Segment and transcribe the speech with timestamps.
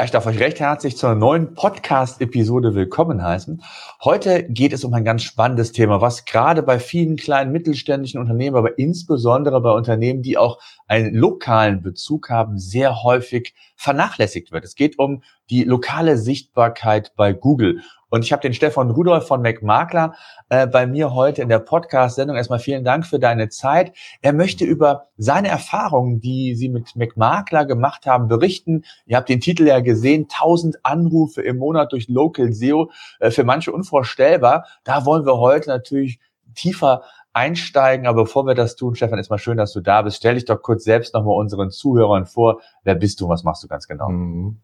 [0.00, 3.62] Ja, ich darf euch recht herzlich zur neuen Podcast-Episode willkommen heißen.
[4.02, 8.56] Heute geht es um ein ganz spannendes Thema, was gerade bei vielen kleinen mittelständischen Unternehmen,
[8.56, 14.64] aber insbesondere bei Unternehmen, die auch einen lokalen Bezug haben, sehr häufig vernachlässigt wird.
[14.64, 17.82] Es geht um die lokale Sichtbarkeit bei Google.
[18.10, 20.14] Und ich habe den Stefan Rudolf von McMakler
[20.48, 22.36] äh, bei mir heute in der Podcast-Sendung.
[22.36, 23.92] Erstmal vielen Dank für deine Zeit.
[24.20, 28.84] Er möchte über seine Erfahrungen, die Sie mit McMakler gemacht haben, berichten.
[29.06, 32.90] Ihr habt den Titel ja gesehen, 1000 Anrufe im Monat durch Local SEO.
[33.20, 34.66] Äh, für manche unvorstellbar.
[34.84, 36.20] Da wollen wir heute natürlich
[36.54, 38.06] tiefer einsteigen.
[38.06, 40.16] Aber bevor wir das tun, Stefan, ist mal schön, dass du da bist.
[40.18, 42.60] Stell dich doch kurz selbst nochmal unseren Zuhörern vor.
[42.84, 43.28] Wer bist du?
[43.28, 44.08] Was machst du ganz genau?
[44.08, 44.58] Mhm.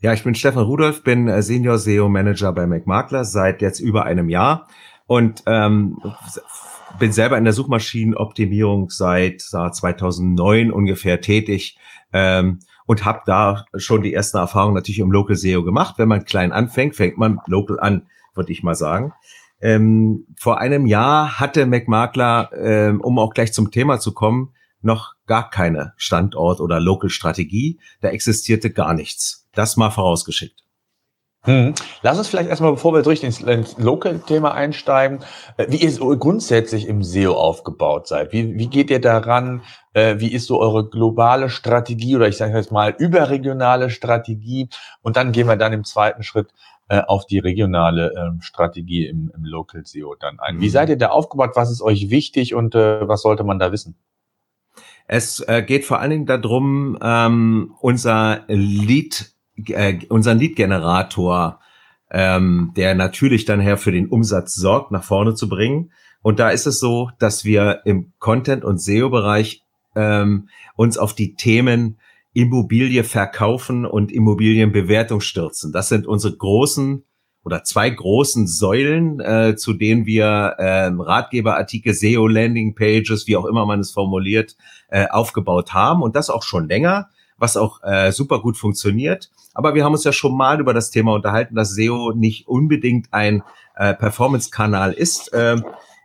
[0.00, 4.04] Ja, ich bin Stefan Rudolf, bin äh, Senior SEO Manager bei McMakler seit jetzt über
[4.04, 4.66] einem Jahr
[5.06, 5.98] und ähm,
[6.98, 11.78] bin selber in der Suchmaschinenoptimierung seit 2009 ungefähr tätig
[12.12, 15.96] ähm, und habe da schon die ersten Erfahrungen natürlich im Local SEO gemacht.
[15.98, 18.06] Wenn man klein anfängt, fängt man local an,
[18.38, 19.12] würde ich mal sagen.
[19.60, 25.14] Ähm, vor einem Jahr hatte McMakler, ähm, um auch gleich zum Thema zu kommen, noch
[25.26, 27.78] gar keine Standort- oder Local-Strategie.
[28.00, 29.46] Da existierte gar nichts.
[29.52, 30.62] Das mal vorausgeschickt.
[31.42, 31.74] Hm.
[32.02, 35.20] Lass uns vielleicht erstmal, bevor wir durch ins, ins Local-Thema einsteigen,
[35.56, 38.32] äh, wie ihr grundsätzlich im SEO aufgebaut seid.
[38.32, 39.62] Wie, wie geht ihr daran?
[39.94, 44.68] Äh, wie ist so eure globale Strategie oder ich sage jetzt mal überregionale Strategie?
[45.00, 46.48] Und dann gehen wir dann im zweiten Schritt
[46.88, 50.60] äh, auf die regionale ähm, Strategie im, im Local SEO dann ein.
[50.60, 50.70] Wie mhm.
[50.70, 51.50] seid ihr da aufgebaut?
[51.54, 53.96] Was ist euch wichtig und äh, was sollte man da wissen?
[55.06, 59.32] Es äh, geht vor allen Dingen darum, ähm, unser Lead,
[59.66, 61.60] äh, unseren Lead-Generator,
[62.10, 65.92] ähm, der natürlich dann her für den Umsatz sorgt, nach vorne zu bringen.
[66.20, 69.62] Und da ist es so, dass wir im Content- und SEO-Bereich
[69.94, 71.98] ähm, uns auf die Themen
[72.32, 75.72] Immobilie verkaufen und Immobilienbewertung stürzen.
[75.72, 77.04] Das sind unsere großen
[77.44, 80.26] oder zwei großen Säulen, äh, zu denen wir
[80.58, 84.56] äh, Ratgeberartikel, SEO, Landing Pages, wie auch immer man es formuliert,
[84.88, 89.30] äh, aufgebaut haben und das auch schon länger, was auch äh, super gut funktioniert.
[89.54, 93.08] Aber wir haben uns ja schon mal über das Thema unterhalten, dass SEO nicht unbedingt
[93.12, 93.42] ein
[93.76, 95.56] äh, Performance-Kanal ist, äh,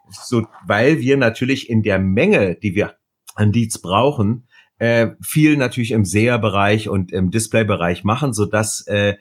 [0.10, 2.96] so, weil wir natürlich in der Menge, die wir
[3.36, 4.48] an Leads brauchen,
[4.84, 9.16] äh, viel natürlich im SEA-Bereich und im Display-Bereich machen, so dass äh,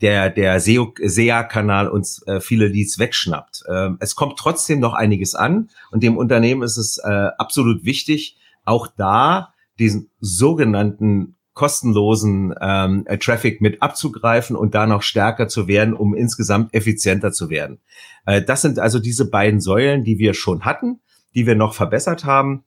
[0.00, 3.64] der, der SEA-Kanal uns äh, viele Leads wegschnappt.
[3.68, 8.38] Ähm, es kommt trotzdem noch einiges an und dem Unternehmen ist es äh, absolut wichtig,
[8.64, 15.68] auch da diesen sogenannten kostenlosen ähm, äh, Traffic mit abzugreifen und da noch stärker zu
[15.68, 17.80] werden, um insgesamt effizienter zu werden.
[18.24, 21.00] Äh, das sind also diese beiden Säulen, die wir schon hatten,
[21.34, 22.64] die wir noch verbessert haben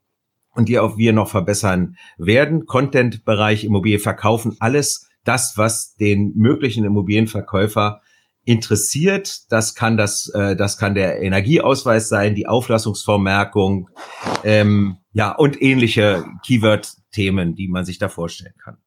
[0.55, 2.65] und die auch wir noch verbessern werden.
[2.65, 8.01] Content-Bereich, Immobilie verkaufen, alles das, was den möglichen Immobilienverkäufer
[8.45, 9.51] interessiert.
[9.51, 13.89] Das kann das, äh, das kann der Energieausweis sein, die Auflassungsvormerkung,
[14.43, 18.77] ähm, ja und ähnliche Keyword-Themen, die man sich da vorstellen kann.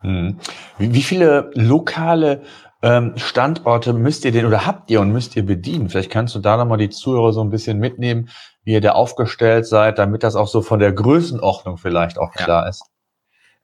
[0.00, 0.38] Hm.
[0.78, 2.42] Wie viele lokale
[2.82, 5.88] ähm, Standorte müsst ihr denn oder habt ihr und müsst ihr bedienen?
[5.88, 8.28] Vielleicht kannst du da nochmal die Zuhörer so ein bisschen mitnehmen,
[8.64, 12.64] wie ihr da aufgestellt seid, damit das auch so von der Größenordnung vielleicht auch klar
[12.64, 12.68] ja.
[12.68, 12.84] ist.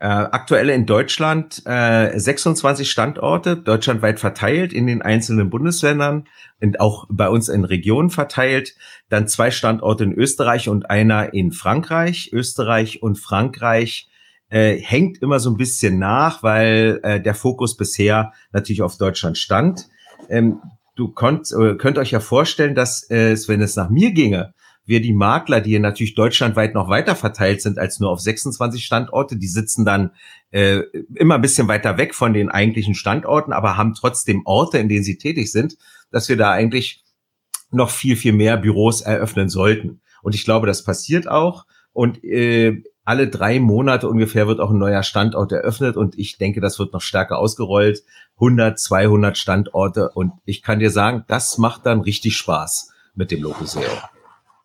[0.00, 6.28] Äh, aktuell in Deutschland äh, 26 Standorte, deutschlandweit verteilt in den einzelnen Bundesländern
[6.60, 8.76] und auch bei uns in Regionen verteilt.
[9.08, 12.30] Dann zwei Standorte in Österreich und einer in Frankreich.
[12.32, 14.08] Österreich und Frankreich
[14.50, 19.36] äh, hängt immer so ein bisschen nach, weil äh, der Fokus bisher natürlich auf Deutschland
[19.36, 19.88] stand.
[20.28, 20.60] Ähm,
[20.94, 24.54] du konnt, äh, könnt euch ja vorstellen, dass äh, es, wenn es nach mir ginge,
[24.88, 29.36] wir die Makler, die natürlich deutschlandweit noch weiter verteilt sind als nur auf 26 Standorte,
[29.36, 30.12] die sitzen dann
[30.50, 30.80] äh,
[31.14, 35.04] immer ein bisschen weiter weg von den eigentlichen Standorten, aber haben trotzdem Orte, in denen
[35.04, 35.76] sie tätig sind,
[36.10, 37.04] dass wir da eigentlich
[37.70, 40.00] noch viel, viel mehr Büros eröffnen sollten.
[40.22, 41.66] Und ich glaube, das passiert auch.
[41.92, 46.60] Und äh, alle drei Monate ungefähr wird auch ein neuer Standort eröffnet und ich denke,
[46.60, 48.04] das wird noch stärker ausgerollt.
[48.36, 53.42] 100, 200 Standorte und ich kann dir sagen, das macht dann richtig Spaß mit dem
[53.42, 53.82] Local SEO.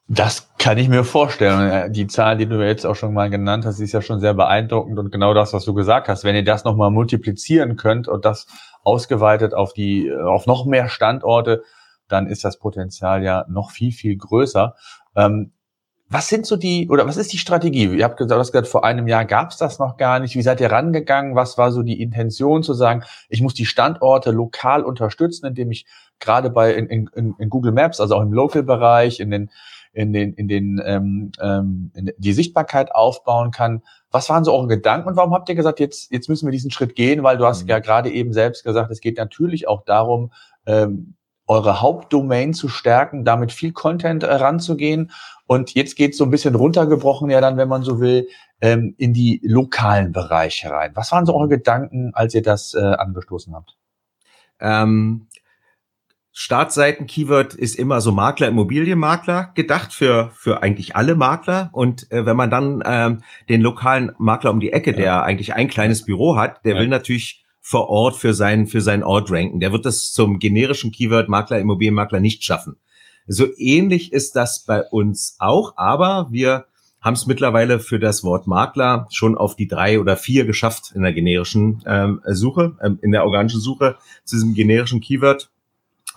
[0.08, 1.72] Das kann ich mir vorstellen.
[1.72, 4.34] Äh, die Zahl, die du jetzt auch schon mal genannt hast, ist ja schon sehr
[4.34, 6.24] beeindruckend und genau das, was du gesagt hast.
[6.24, 8.48] Wenn ihr das nochmal multiplizieren könnt und das
[8.84, 11.64] ausgeweitet auf die, auf noch mehr Standorte,
[12.10, 14.76] dann ist das Potenzial ja noch viel, viel größer.
[15.16, 15.54] Ähm,
[16.10, 17.86] was sind so die, oder was ist die Strategie?
[17.86, 20.36] Ihr habt gesagt, gesagt vor einem Jahr gab es das noch gar nicht.
[20.36, 21.36] Wie seid ihr rangegangen?
[21.36, 25.88] Was war so die Intention zu sagen, ich muss die Standorte lokal unterstützen, indem ich
[26.20, 29.50] gerade bei in, in, in Google Maps, also auch im Local-Bereich, in den
[29.94, 33.84] in den, in den ähm, ähm, die Sichtbarkeit aufbauen kann.
[34.12, 36.72] Was waren so eure Gedanken und warum habt ihr gesagt, jetzt, jetzt müssen wir diesen
[36.72, 37.24] Schritt gehen?
[37.24, 37.70] Weil du hast mhm.
[37.70, 40.32] ja gerade eben selbst gesagt, es geht natürlich auch darum,
[40.66, 45.12] ähm, eure Hauptdomain zu stärken, damit viel Content äh, ranzugehen.
[45.46, 48.28] Und jetzt geht so ein bisschen runtergebrochen, ja dann, wenn man so will,
[48.62, 50.92] ähm, in die lokalen Bereiche rein.
[50.96, 53.78] Was waren so eure Gedanken, als ihr das äh, angestoßen habt?
[54.60, 55.28] Ähm,
[56.36, 61.70] Startseiten-Keyword ist immer so Makler, Immobilienmakler gedacht für, für eigentlich alle Makler.
[61.74, 64.98] Und äh, wenn man dann ähm, den lokalen Makler um die Ecke, ja.
[64.98, 66.82] der eigentlich ein kleines Büro hat, der ja.
[66.82, 69.60] will natürlich vor Ort für seinen, für seinen Ort ranken.
[69.60, 72.78] Der wird das zum generischen Keyword Makler, Immobilienmakler nicht schaffen.
[73.28, 76.66] So ähnlich ist das bei uns auch, aber wir
[77.00, 81.04] haben es mittlerweile für das Wort Makler schon auf die drei oder vier geschafft in
[81.04, 85.52] der generischen ähm, Suche, ähm, in der organischen Suche zu diesem generischen Keyword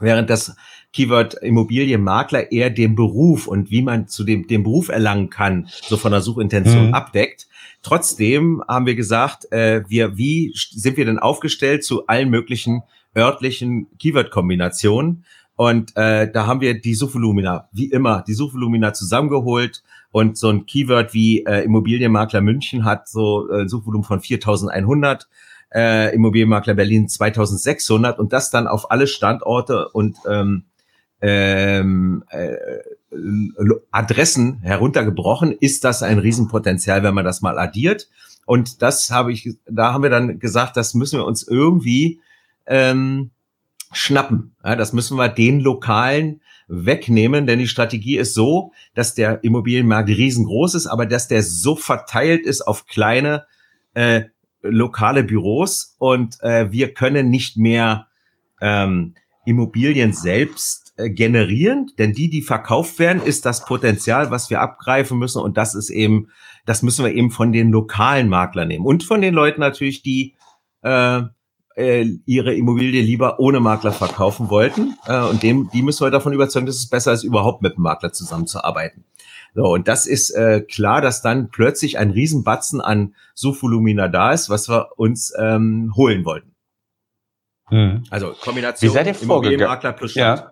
[0.00, 0.54] während das
[0.93, 5.96] Keyword Immobilienmakler eher den Beruf und wie man zu dem, dem Beruf erlangen kann, so
[5.96, 6.94] von der Suchintention mhm.
[6.94, 7.46] abdeckt.
[7.82, 12.82] Trotzdem haben wir gesagt, äh, wir, wie sind wir denn aufgestellt zu allen möglichen
[13.16, 15.25] örtlichen Keyword-Kombinationen?
[15.54, 19.82] Und äh, da haben wir die Suchvolumina, wie immer, die Suchvolumina zusammengeholt
[20.12, 25.28] und so ein Keyword wie äh, Immobilienmakler München hat so äh, Suchvolumen von 4100
[25.75, 30.65] äh, Immobilienmakler Berlin 2600 und das dann auf alle Standorte und ähm,
[31.21, 32.57] ähm, äh,
[33.91, 38.09] Adressen heruntergebrochen, ist das ein Riesenpotenzial, wenn man das mal addiert.
[38.45, 42.21] Und das habe ich, da haben wir dann gesagt, das müssen wir uns irgendwie
[42.67, 43.31] ähm,
[43.93, 44.55] schnappen.
[44.65, 50.09] Ja, das müssen wir den Lokalen wegnehmen, denn die Strategie ist so, dass der Immobilienmarkt
[50.09, 53.47] riesengroß ist, aber dass der so verteilt ist auf kleine
[53.95, 54.25] äh,
[54.71, 58.09] lokale Büros und äh, wir können nicht mehr
[58.61, 59.15] ähm,
[59.45, 65.19] Immobilien selbst äh, generieren, denn die, die verkauft werden, ist das Potenzial, was wir abgreifen
[65.19, 66.29] müssen und das ist eben,
[66.65, 70.35] das müssen wir eben von den lokalen Maklern nehmen und von den Leuten natürlich, die
[70.83, 71.23] äh,
[71.77, 76.33] äh, ihre Immobilie lieber ohne Makler verkaufen wollten äh, und dem, die müssen wir davon
[76.33, 79.05] überzeugen, dass es besser ist, überhaupt mit dem Makler zusammenzuarbeiten.
[79.56, 84.50] So, und das ist äh, klar, dass dann plötzlich ein Riesenbatzen an Suchvolumina da ist,
[84.50, 86.55] was wir uns ähm, holen wollten.
[87.69, 88.05] Hm.
[88.11, 89.97] Also Kombination Wie seid ihr vorgegangen?
[89.97, 90.44] plus Stand.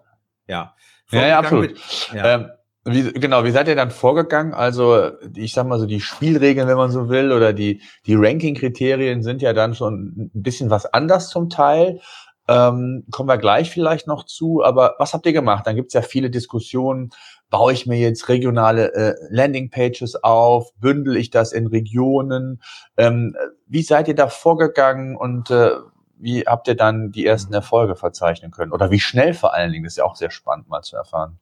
[0.48, 0.74] Ja.
[1.10, 1.72] Ja, ja, ja absolut.
[1.72, 1.80] Mit,
[2.14, 2.34] ja.
[2.34, 2.50] Ähm,
[2.86, 4.54] wie, genau, wie seid ihr dann vorgegangen?
[4.54, 9.22] Also, ich sag mal so, die Spielregeln, wenn man so will, oder die, die Ranking-Kriterien
[9.22, 12.00] sind ja dann schon ein bisschen was anders zum Teil.
[12.48, 14.62] Ähm, kommen wir gleich vielleicht noch zu.
[14.62, 15.66] Aber was habt ihr gemacht?
[15.66, 17.10] Dann gibt's ja viele Diskussionen
[17.50, 22.60] baue ich mir jetzt regionale äh, Landingpages auf, bündel ich das in Regionen?
[22.96, 23.36] Ähm,
[23.66, 25.70] wie seid ihr da vorgegangen und äh,
[26.18, 27.56] wie habt ihr dann die ersten mhm.
[27.56, 28.72] Erfolge verzeichnen können?
[28.72, 29.84] Oder wie schnell vor allen Dingen?
[29.84, 31.38] Das ist ja auch sehr spannend mal zu erfahren.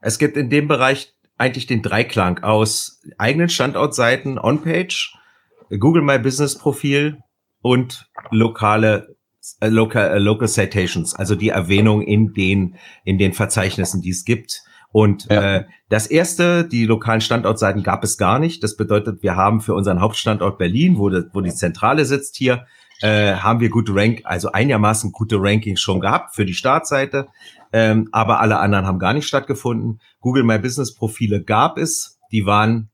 [0.00, 5.16] Es gibt in dem Bereich eigentlich den Dreiklang aus eigenen Standortseiten, On-Page,
[5.78, 7.22] Google My Business Profil
[7.62, 9.16] und lokale
[9.60, 14.24] äh, local, äh, local Citations, also die Erwähnung in den in den Verzeichnissen, die es
[14.24, 14.62] gibt.
[14.92, 15.56] Und ja.
[15.56, 18.62] äh, das erste, die lokalen Standortseiten gab es gar nicht.
[18.62, 22.66] Das bedeutet, wir haben für unseren Hauptstandort Berlin, wo, de, wo die Zentrale sitzt hier,
[23.00, 27.28] äh, haben wir gute Rank, also einigermaßen gute Rankings schon gehabt für die Startseite.
[27.72, 30.00] Ähm, aber alle anderen haben gar nicht stattgefunden.
[30.20, 32.20] Google My Business Profile gab es.
[32.30, 32.90] Die waren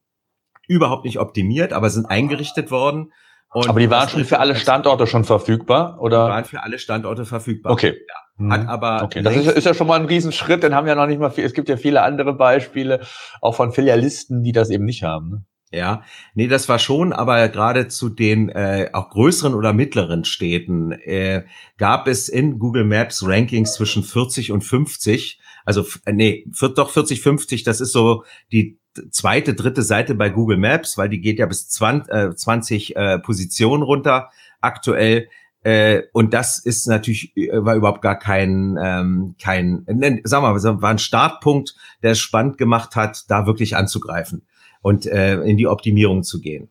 [0.68, 3.12] überhaupt nicht optimiert, aber sind eingerichtet worden.
[3.52, 6.26] Und aber die waren schon für alle Standorte schon verfügbar, oder?
[6.26, 7.72] Die waren für alle Standorte verfügbar.
[7.72, 7.94] Okay.
[8.08, 8.14] Ja.
[8.38, 8.68] Hat mhm.
[8.68, 9.22] aber okay.
[9.22, 11.44] Das ist, ist, ja schon mal ein Riesenschritt, den haben ja noch nicht mal viel.
[11.44, 13.00] Es gibt ja viele andere Beispiele,
[13.40, 15.30] auch von Filialisten, die das eben nicht haben.
[15.30, 15.44] Ne?
[15.70, 16.02] Ja,
[16.34, 21.44] nee, das war schon, aber gerade zu den äh, auch größeren oder mittleren Städten äh,
[21.76, 25.40] gab es in Google Maps Rankings zwischen 40 und 50.
[25.66, 28.78] Also äh, nee, doch 40, 50, das ist so die
[29.10, 33.18] zweite, dritte Seite bei Google Maps, weil die geht ja bis 20, äh, 20 äh,
[33.18, 34.30] Positionen runter
[34.60, 35.28] aktuell.
[35.62, 39.84] Äh, und das ist natürlich, äh, war überhaupt gar kein, ähm, kein,
[40.24, 44.42] sagen wir mal, war ein Startpunkt, der es spannend gemacht hat, da wirklich anzugreifen
[44.82, 46.70] und äh, in die Optimierung zu gehen.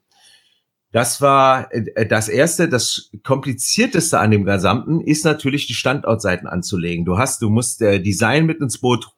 [0.91, 7.05] Das war äh, das erste, das komplizierteste an dem Gesamten ist natürlich die Standortseiten anzulegen.
[7.05, 9.09] Du hast, du musst äh, Design mit ins Boot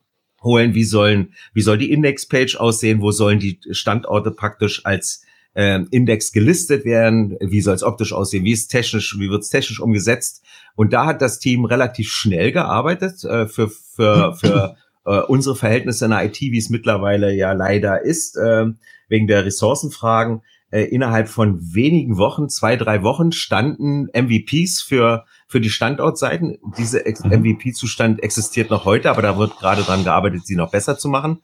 [0.42, 5.80] holen, wie sollen, wie soll die Indexpage aussehen, wo sollen die Standorte praktisch als äh,
[5.92, 9.80] Index gelistet werden, wie soll es optisch aussehen, wie ist technisch, wie wird es technisch
[9.80, 10.44] umgesetzt.
[10.76, 14.76] Und da hat das Team relativ schnell gearbeitet äh, für, für, für
[15.06, 18.66] äh, unsere Verhältnisse in der IT, wie es mittlerweile ja leider ist, äh,
[19.08, 20.42] wegen der Ressourcenfragen.
[20.72, 26.60] Äh, innerhalb von wenigen Wochen, zwei, drei Wochen, standen MVPs für, für die Standortseiten.
[26.78, 28.24] Diese MVP-Zustand mhm.
[28.24, 31.40] existiert noch heute, aber da wird gerade dran gearbeitet, sie noch besser zu machen.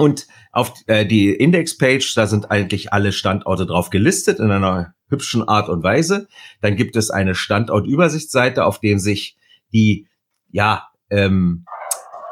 [0.00, 5.46] Und auf äh, die Index-Page, da sind eigentlich alle Standorte drauf gelistet in einer hübschen
[5.46, 6.26] Art und Weise.
[6.62, 9.36] Dann gibt es eine Standortübersichtsseite, auf dem sich
[9.74, 10.06] die,
[10.48, 11.66] ja, ähm,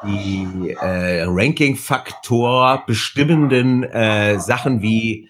[0.03, 5.29] die äh, Ranking-Faktor bestimmenden äh, Sachen wie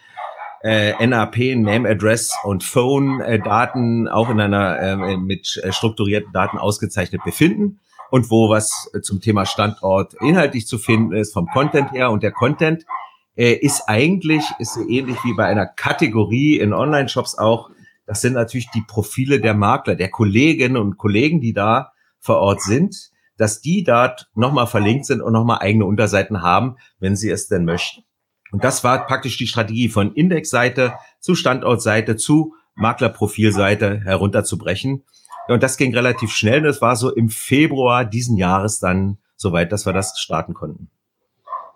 [0.63, 6.57] äh, NAP, Name, Address und Phone-Daten äh, auch in einer äh, mit äh, strukturierten Daten
[6.59, 7.81] ausgezeichnet befinden
[8.11, 12.11] und wo was zum Thema Standort inhaltlich zu finden ist vom Content her.
[12.11, 12.85] Und der Content
[13.37, 17.71] äh, ist eigentlich, ist so ähnlich wie bei einer Kategorie in Online-Shops auch.
[18.07, 22.63] Das sind natürlich die Profile der Makler, der Kolleginnen und Kollegen, die da vor Ort
[22.63, 27.49] sind, dass die dort nochmal verlinkt sind und nochmal eigene Unterseiten haben, wenn sie es
[27.49, 28.03] denn möchten.
[28.51, 35.05] Und das war praktisch die Strategie von Indexseite zu Standortseite zu Maklerprofilseite herunterzubrechen.
[35.49, 36.61] Und das ging relativ schnell.
[36.61, 40.91] Und es war so im Februar diesen Jahres dann soweit, dass wir das starten konnten.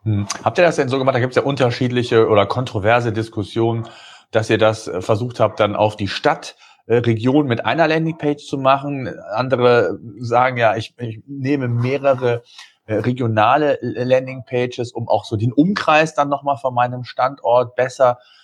[0.05, 0.27] Hm.
[0.45, 1.15] Habt ihr das denn so gemacht?
[1.15, 3.89] Da gibt es ja unterschiedliche oder kontroverse Diskussionen,
[4.31, 9.09] dass ihr das äh, versucht habt, dann auf die Stadtregion mit einer Landingpage zu machen.
[9.35, 12.43] Andere sagen ja, ich, ich nehme mehrere
[12.87, 18.42] äh, regionale Landingpages, um auch so den Umkreis dann nochmal von meinem Standort besser äh,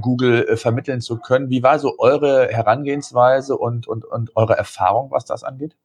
[0.00, 1.50] Google äh, vermitteln zu können.
[1.50, 5.76] Wie war so eure Herangehensweise und, und, und eure Erfahrung, was das angeht?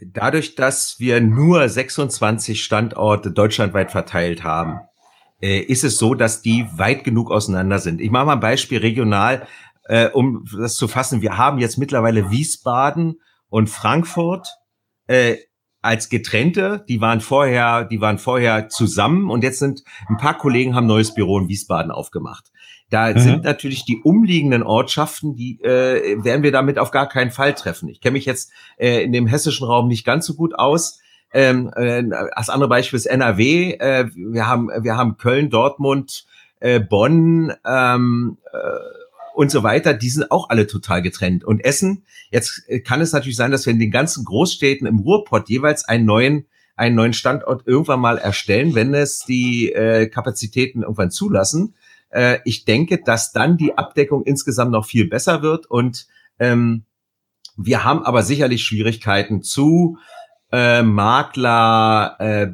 [0.00, 4.80] Dadurch, dass wir nur 26 Standorte deutschlandweit verteilt haben,
[5.40, 8.00] äh, ist es so, dass die weit genug auseinander sind.
[8.00, 9.46] Ich mache mal ein Beispiel regional,
[9.84, 11.22] äh, um das zu fassen.
[11.22, 14.48] Wir haben jetzt mittlerweile Wiesbaden und Frankfurt
[15.06, 15.36] äh,
[15.84, 20.74] als getrennte, die waren vorher, die waren vorher zusammen und jetzt sind ein paar Kollegen
[20.74, 22.50] haben neues Büro in Wiesbaden aufgemacht.
[22.90, 23.18] Da mhm.
[23.18, 27.88] sind natürlich die umliegenden Ortschaften, die äh, werden wir damit auf gar keinen Fall treffen.
[27.88, 31.00] Ich kenne mich jetzt äh, in dem hessischen Raum nicht ganz so gut aus.
[31.32, 33.72] Ähm, äh, als andere Beispiel ist NRW.
[33.72, 36.26] Äh, wir haben wir haben Köln, Dortmund,
[36.60, 37.52] äh, Bonn.
[37.66, 38.58] Ähm, äh,
[39.34, 41.42] und so weiter, die sind auch alle total getrennt.
[41.42, 45.48] Und Essen, jetzt kann es natürlich sein, dass wir in den ganzen Großstädten im Ruhrpott
[45.48, 51.10] jeweils einen neuen einen neuen Standort irgendwann mal erstellen, wenn es die äh, Kapazitäten irgendwann
[51.10, 51.74] zulassen.
[52.14, 56.06] Äh, ich denke, dass dann die Abdeckung insgesamt noch viel besser wird und
[56.38, 56.84] ähm,
[57.56, 59.98] wir haben aber sicherlich Schwierigkeiten zu
[60.50, 62.46] äh, Makler, äh,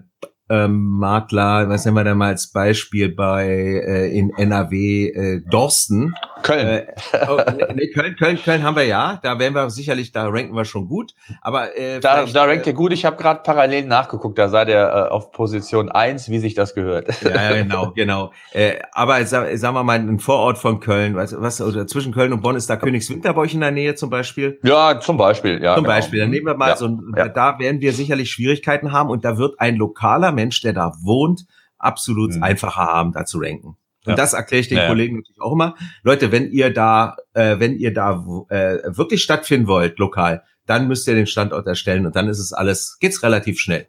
[0.50, 6.14] ähm, Makler, was nennen wir da mal als Beispiel bei äh, in NRW äh, Dorsten.
[6.43, 6.67] Köln.
[6.67, 6.87] Äh,
[7.29, 7.41] oh,
[7.75, 9.19] nee, Köln, Köln, Köln haben wir ja.
[9.23, 11.15] Da werden wir sicherlich, da ranken wir schon gut.
[11.41, 12.93] Aber äh, da, da rankt ihr gut.
[12.93, 14.39] Ich habe gerade parallel nachgeguckt.
[14.39, 17.09] Da sei der äh, auf Position eins, wie sich das gehört.
[17.23, 18.33] Ja, genau, genau.
[18.53, 22.33] Äh, aber sag, sagen wir mal, ein Vorort von Köln, was, was oder zwischen Köln
[22.33, 24.59] und Bonn ist da Königswinter bei euch in der Nähe zum Beispiel?
[24.63, 25.63] Ja, zum Beispiel.
[25.63, 25.95] Ja, zum genau.
[25.97, 26.21] Beispiel.
[26.21, 27.29] Dann nehmen wir mal ja, so, ein, ja.
[27.29, 31.47] da werden wir sicherlich Schwierigkeiten haben und da wird ein lokaler Mensch, der da wohnt,
[31.79, 32.43] absolut mhm.
[32.43, 33.77] einfacher haben, da zu ranken.
[34.07, 34.16] Und ja.
[34.16, 34.87] das erkläre ich den ja.
[34.88, 35.75] Kollegen natürlich auch immer.
[36.02, 41.07] Leute, wenn ihr da, äh, wenn ihr da äh, wirklich stattfinden wollt, lokal, dann müsst
[41.07, 43.87] ihr den Standort erstellen und dann ist es alles, geht's relativ schnell.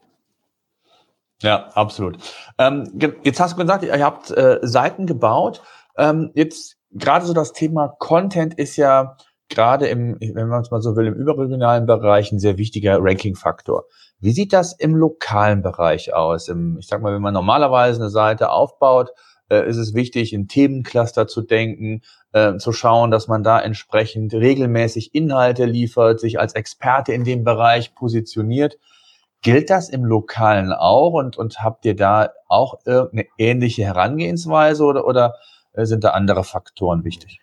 [1.42, 2.18] Ja, absolut.
[2.58, 2.92] Ähm,
[3.24, 5.62] jetzt hast du gesagt, ihr habt äh, Seiten gebaut.
[5.98, 9.18] Ähm, jetzt gerade so das Thema Content ist ja
[9.50, 13.86] gerade im, wenn man es mal so will, im überregionalen Bereich ein sehr wichtiger Ranking-Faktor.
[14.20, 16.48] Wie sieht das im lokalen Bereich aus?
[16.48, 19.10] Im, ich sag mal, wenn man normalerweise eine Seite aufbaut,
[19.52, 24.34] äh, ist es wichtig, in Themencluster zu denken, äh, zu schauen, dass man da entsprechend
[24.34, 28.78] regelmäßig Inhalte liefert, sich als Experte in dem Bereich positioniert.
[29.42, 35.06] Gilt das im Lokalen auch und, und habt ihr da auch irgendeine ähnliche Herangehensweise oder,
[35.06, 35.36] oder
[35.74, 37.40] äh, sind da andere Faktoren wichtig?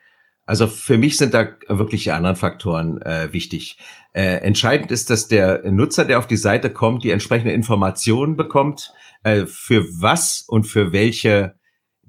[0.47, 3.77] Also für mich sind da wirklich die anderen Faktoren äh, wichtig.
[4.15, 8.95] Äh, entscheidend ist, dass der Nutzer, der auf die Seite kommt, die entsprechende Informationen bekommt,
[9.25, 11.58] äh, für was und für welche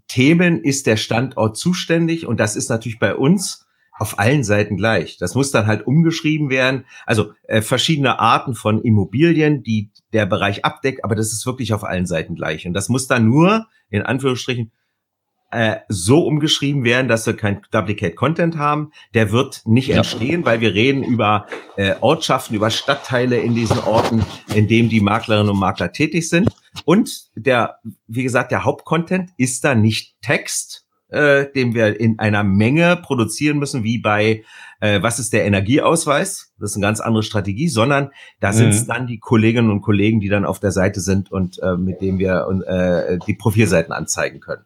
[0.10, 2.28] Themen ist der Standort zuständig.
[2.28, 3.66] Und das ist natürlich bei uns
[4.00, 5.18] auf allen Seiten gleich.
[5.18, 6.86] Das muss dann halt umgeschrieben werden.
[7.06, 11.84] Also äh, verschiedene Arten von Immobilien, die der Bereich abdeckt, aber das ist wirklich auf
[11.84, 12.66] allen Seiten gleich.
[12.66, 14.72] Und das muss dann nur, in Anführungsstrichen,
[15.52, 18.92] äh, so umgeschrieben werden, dass wir kein Duplicate Content haben.
[19.14, 24.24] Der wird nicht entstehen, weil wir reden über äh, Ortschaften, über Stadtteile in diesen Orten,
[24.54, 26.50] in dem die Maklerinnen und Makler tätig sind.
[26.86, 32.44] Und der, wie gesagt, der Hauptcontent ist da nicht Text, äh, den wir in einer
[32.44, 34.44] Menge produzieren müssen, wie bei
[34.80, 36.54] äh, was ist der Energieausweis?
[36.60, 38.88] Das ist eine ganz andere Strategie, sondern da mhm.
[38.88, 42.20] dann die Kolleginnen und Kollegen, die dann auf der Seite sind und äh, mit denen
[42.20, 44.64] wir äh, die Profilseiten anzeigen können.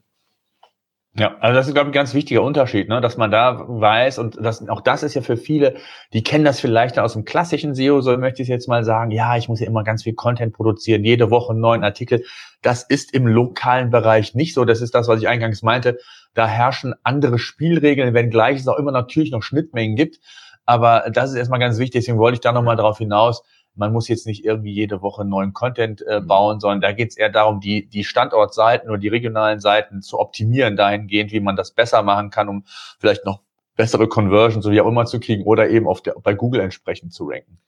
[1.15, 3.00] Ja, also das ist, glaube ich, ein ganz wichtiger Unterschied, ne?
[3.00, 5.75] dass man da weiß, und das, auch das ist ja für viele,
[6.12, 9.38] die kennen das vielleicht aus dem klassischen SEO, so möchte ich jetzt mal sagen, ja,
[9.38, 12.24] ich muss ja immer ganz viel Content produzieren, jede Woche einen neuen Artikel.
[12.63, 14.65] Das ist im lokalen Bereich nicht so.
[14.65, 16.00] Das ist das, was ich eingangs meinte.
[16.34, 20.20] Da herrschen andere Spielregeln, wenngleich es auch immer natürlich noch Schnittmengen gibt.
[20.65, 23.43] Aber das ist erstmal ganz wichtig, deswegen wollte ich da nochmal drauf hinaus,
[23.75, 26.27] man muss jetzt nicht irgendwie jede Woche neuen Content äh, mhm.
[26.27, 30.20] bauen, sondern da geht es eher darum, die, die Standortseiten oder die regionalen Seiten zu
[30.20, 32.63] optimieren dahingehend, wie man das besser machen kann, um
[33.00, 33.42] vielleicht noch
[33.75, 37.13] bessere Conversions, so wie auch immer zu kriegen oder eben auf der, bei Google entsprechend
[37.13, 37.60] zu ranken.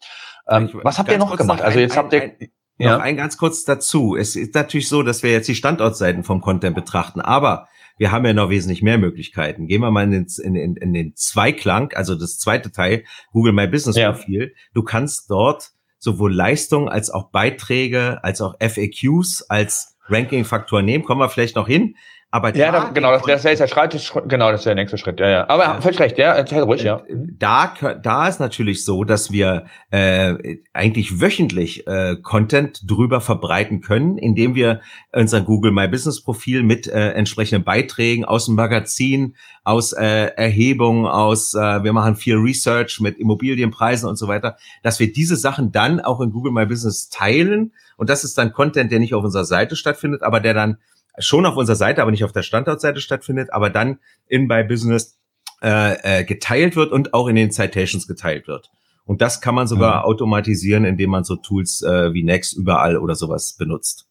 [0.47, 1.59] Ähm, was habt ihr noch gemacht?
[1.59, 2.21] Noch also jetzt ein, habt ihr...
[2.21, 2.97] Ein, ja.
[2.97, 4.17] Noch ein ganz kurz dazu.
[4.17, 8.25] Es ist natürlich so, dass wir jetzt die Standortseiten vom Content betrachten, aber wir haben
[8.25, 9.67] ja noch wesentlich mehr Möglichkeiten.
[9.67, 13.53] Gehen wir mal in den, in, in, in den Zweiklang, also das zweite Teil, Google
[13.53, 14.51] My Business Profil.
[14.53, 14.61] Ja.
[14.73, 15.71] Du kannst dort
[16.05, 21.03] sowohl Leistung als auch Beiträge, als auch FAQs als Ranking-Faktor nehmen.
[21.03, 21.95] Kommen wir vielleicht noch hin.
[22.35, 24.97] Aber ja, da, genau, das, das wäre jetzt der Schritt, genau, das wäre der nächste
[24.97, 25.47] Schritt, ja, ja.
[25.49, 25.79] Aber ja.
[25.79, 26.97] völlig recht, ja, erzähl ruhig, ja.
[27.07, 27.73] Äh, da,
[28.03, 34.53] da ist natürlich so, dass wir äh, eigentlich wöchentlich äh, Content drüber verbreiten können, indem
[34.53, 34.81] wir
[35.13, 41.05] unser Google My Business Profil mit äh, entsprechenden Beiträgen aus dem Magazin, aus äh, Erhebungen,
[41.05, 45.71] aus, äh, wir machen viel Research mit Immobilienpreisen und so weiter, dass wir diese Sachen
[45.71, 47.71] dann auch in Google My Business teilen.
[47.95, 50.79] Und das ist dann Content, der nicht auf unserer Seite stattfindet, aber der dann
[51.19, 55.17] schon auf unserer Seite, aber nicht auf der Standortseite stattfindet, aber dann in bei Business
[55.61, 58.69] äh, äh, geteilt wird und auch in den Citations geteilt wird.
[59.05, 60.05] Und das kann man sogar mhm.
[60.05, 64.07] automatisieren, indem man so Tools äh, wie Next überall oder sowas benutzt.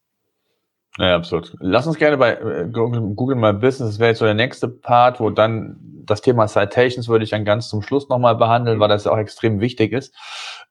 [0.99, 1.57] Ja, absolut.
[1.59, 5.19] Lass uns gerne bei äh, Google, My Business, das wäre jetzt so der nächste Part,
[5.19, 9.05] wo dann das Thema Citations würde ich dann ganz zum Schluss nochmal behandeln, weil das
[9.05, 10.15] ja auch extrem wichtig ist.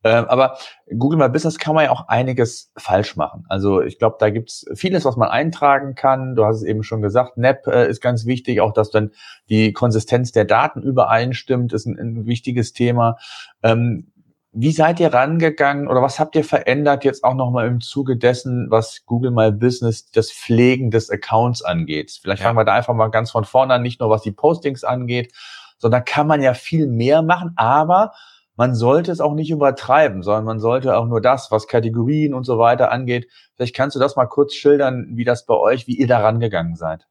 [0.03, 0.57] Ähm, aber
[0.97, 3.45] Google My Business kann man ja auch einiges falsch machen.
[3.49, 6.35] Also ich glaube, da gibt's vieles, was man eintragen kann.
[6.35, 9.11] Du hast es eben schon gesagt, NAP äh, ist ganz wichtig, auch dass dann
[9.49, 13.17] die Konsistenz der Daten übereinstimmt, ist ein, ein wichtiges Thema.
[13.61, 14.12] Ähm,
[14.55, 18.67] wie seid ihr rangegangen oder was habt ihr verändert jetzt auch nochmal im Zuge dessen,
[18.69, 22.19] was Google My Business das Pflegen des Accounts angeht?
[22.21, 22.47] Vielleicht ja.
[22.47, 25.33] fangen wir da einfach mal ganz von vorne an, nicht nur was die Postings angeht,
[25.79, 28.13] sondern kann man ja viel mehr machen, aber
[28.55, 32.43] man sollte es auch nicht übertreiben, sondern man sollte auch nur das, was Kategorien und
[32.43, 33.27] so weiter angeht.
[33.55, 36.75] Vielleicht kannst du das mal kurz schildern, wie das bei euch, wie ihr da rangegangen
[36.75, 37.07] seid.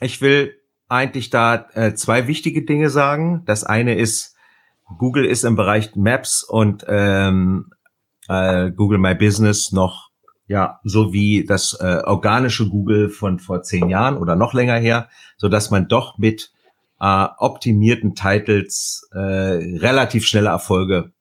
[0.00, 0.54] Ich will
[0.88, 3.42] eigentlich da äh, zwei wichtige Dinge sagen.
[3.44, 4.34] Das eine ist,
[4.98, 7.70] Google ist im Bereich Maps und ähm,
[8.28, 10.10] äh, Google My Business noch
[10.46, 15.08] ja so wie das äh, organische Google von vor zehn Jahren oder noch länger her,
[15.36, 16.52] so dass man doch mit
[17.00, 21.12] äh, optimierten Titles äh, relativ schnelle Erfolge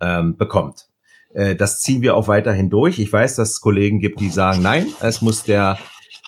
[0.00, 0.88] ähm, bekommt.
[1.32, 2.98] Äh, das ziehen wir auch weiterhin durch.
[2.98, 5.78] Ich weiß, dass es Kollegen gibt, die sagen, nein, es muss der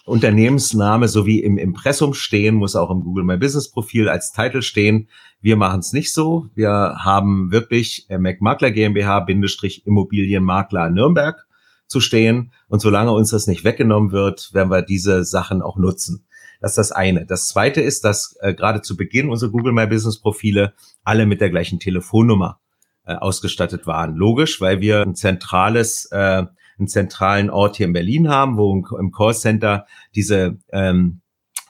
[0.05, 5.09] Unternehmensname sowie im Impressum stehen, muss auch im Google My Business Profil als Titel stehen.
[5.43, 6.47] Wir machen es nicht so.
[6.55, 11.47] Wir haben wirklich äh, MacMakler GmbH Bindestrich Immobilienmakler Nürnberg
[11.89, 12.53] zu stehen.
[12.69, 16.25] Und solange uns das nicht weggenommen wird, werden wir diese Sachen auch nutzen.
[16.61, 17.27] Das ist das eine.
[17.27, 21.41] Das zweite ist, dass äh, gerade zu Beginn unsere Google My Business Profile alle mit
[21.41, 22.61] der gleichen Telefonnummer
[23.05, 24.15] äh, ausgestattet waren.
[24.15, 26.47] Logisch, weil wir ein zentrales äh,
[26.79, 31.21] einen zentralen Ort hier in Berlin haben, wo im Callcenter diese ähm,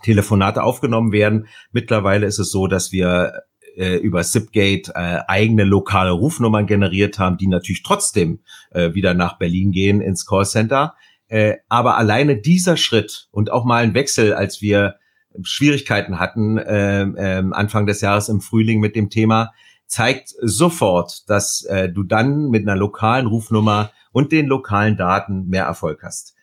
[0.02, 1.48] Telefonate aufgenommen werden.
[1.72, 3.42] Mittlerweile ist es so, dass wir
[3.76, 9.38] äh, über Zipgate äh, eigene lokale Rufnummern generiert haben, die natürlich trotzdem äh, wieder nach
[9.38, 10.94] Berlin gehen ins Callcenter.
[11.28, 14.96] Äh, aber alleine dieser Schritt und auch mal ein Wechsel, als wir
[15.42, 19.52] Schwierigkeiten hatten äh, äh, Anfang des Jahres im Frühling mit dem Thema,
[19.86, 25.64] zeigt sofort, dass äh, du dann mit einer lokalen Rufnummer und den lokalen Daten mehr
[25.64, 26.34] Erfolg hast.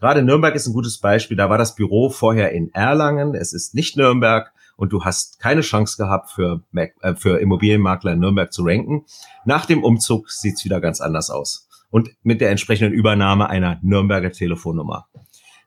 [0.00, 1.36] Gerade Nürnberg ist ein gutes Beispiel.
[1.36, 3.34] Da war das Büro vorher in Erlangen.
[3.34, 8.12] Es ist nicht Nürnberg und du hast keine Chance gehabt, für, Mac, äh, für Immobilienmakler
[8.12, 9.04] in Nürnberg zu ranken.
[9.44, 11.68] Nach dem Umzug sieht's wieder ganz anders aus.
[11.90, 15.08] Und mit der entsprechenden Übernahme einer Nürnberger Telefonnummer.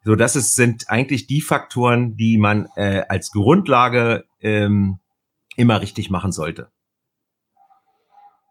[0.06, 5.00] So, das ist, sind eigentlich die Faktoren, die man äh, als Grundlage ähm,
[5.58, 6.70] immer richtig machen sollte.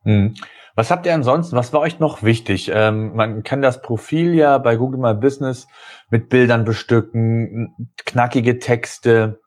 [0.03, 0.35] Hm.
[0.77, 1.57] Was habt ihr ansonsten?
[1.57, 2.71] Was war euch noch wichtig?
[2.73, 5.67] Ähm, man kann das Profil ja bei Google My Business
[6.11, 9.40] mit Bildern bestücken, knackige Texte.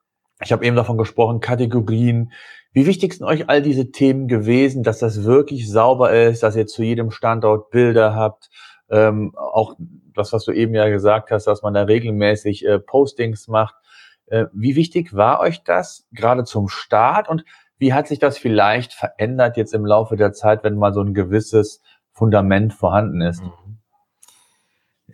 [0.44, 2.32] Ich habe eben davon gesprochen, Kategorien.
[2.74, 6.68] Wie wichtig sind euch all diese Themen gewesen, dass das wirklich sauber ist, dass ihr
[6.68, 8.50] zu jedem Standort Bilder habt?
[8.90, 9.76] Ähm, auch
[10.14, 13.76] das, was du eben ja gesagt hast, dass man da regelmäßig äh, Postings macht.
[14.28, 17.46] Äh, wie wichtig war euch das gerade zum Start und
[17.78, 21.14] wie hat sich das vielleicht verändert jetzt im Laufe der Zeit, wenn mal so ein
[21.14, 23.44] gewisses Fundament vorhanden ist?
[23.44, 23.52] Mhm.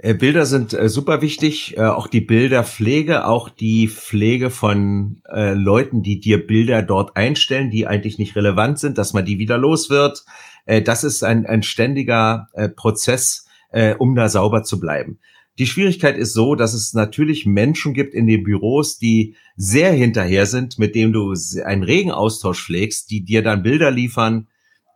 [0.02, 5.54] Äh, Bilder sind äh, super wichtig, äh, auch die Bilderpflege, auch die Pflege von äh,
[5.54, 9.58] Leuten, die dir Bilder dort einstellen, die eigentlich nicht relevant sind, dass man die wieder
[9.58, 10.24] los wird.
[10.66, 13.46] Äh, das ist ein, ein ständiger äh, Prozess,
[14.00, 15.20] um da sauber zu bleiben.
[15.60, 20.48] Die Schwierigkeit ist so, dass es natürlich Menschen gibt in den Büros, die sehr hinterher
[20.48, 24.48] sind, mit dem du einen regen Austausch pflegst, die dir dann Bilder liefern,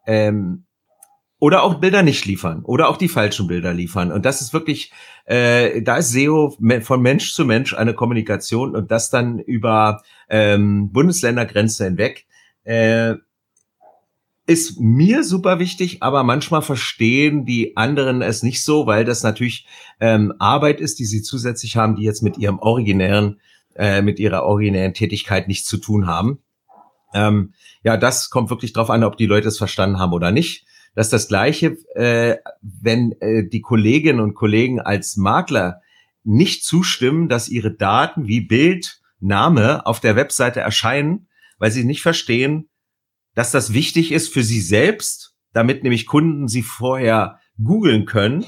[0.08, 0.64] ähm,
[1.44, 4.14] oder auch Bilder nicht liefern oder auch die falschen Bilder liefern.
[4.14, 4.94] Und das ist wirklich,
[5.26, 10.94] äh, da ist SEO von Mensch zu Mensch eine Kommunikation und das dann über ähm,
[10.94, 12.28] Bundesländergrenze hinweg.
[12.64, 13.16] Äh,
[14.48, 19.68] ist mir super wichtig, aber manchmal verstehen die anderen es nicht so, weil das natürlich
[20.00, 23.42] ähm, Arbeit ist, die sie zusätzlich haben, die jetzt mit ihrem originären,
[23.76, 26.40] äh, mit ihrer originären Tätigkeit nichts zu tun haben.
[27.14, 27.54] Ähm,
[27.84, 30.66] ja, das kommt wirklich drauf an, ob die Leute es verstanden haben oder nicht.
[30.96, 35.82] Das ist das Gleiche, äh, wenn äh, die Kolleginnen und Kollegen als Makler
[36.24, 41.28] nicht zustimmen, dass ihre Daten wie Bild, Name auf der Webseite erscheinen,
[41.58, 42.70] weil sie nicht verstehen,
[43.36, 48.46] dass das wichtig ist für sie selbst, damit nämlich Kunden sie vorher googeln können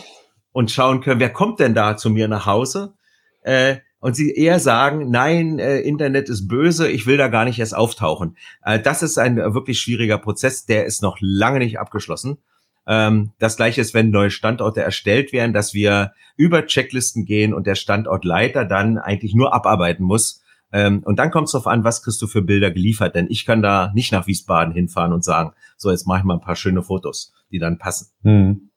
[0.51, 2.95] und schauen können, wer kommt denn da zu mir nach Hause?
[3.41, 7.57] Äh, und sie eher sagen, nein, äh, Internet ist böse, ich will da gar nicht
[7.57, 8.37] erst auftauchen.
[8.63, 12.37] Äh, das ist ein wirklich schwieriger Prozess, der ist noch lange nicht abgeschlossen.
[12.85, 17.65] Ähm, das gleiche ist, wenn neue Standorte erstellt werden, dass wir über Checklisten gehen und
[17.65, 20.43] der Standortleiter dann eigentlich nur abarbeiten muss.
[20.71, 23.43] Ähm, und dann kommt es darauf an, was kriegst du für Bilder geliefert, denn ich
[23.43, 26.55] kann da nicht nach Wiesbaden hinfahren und sagen, so jetzt mache ich mal ein paar
[26.55, 28.11] schöne Fotos, die dann passen.
[28.21, 28.69] Hm.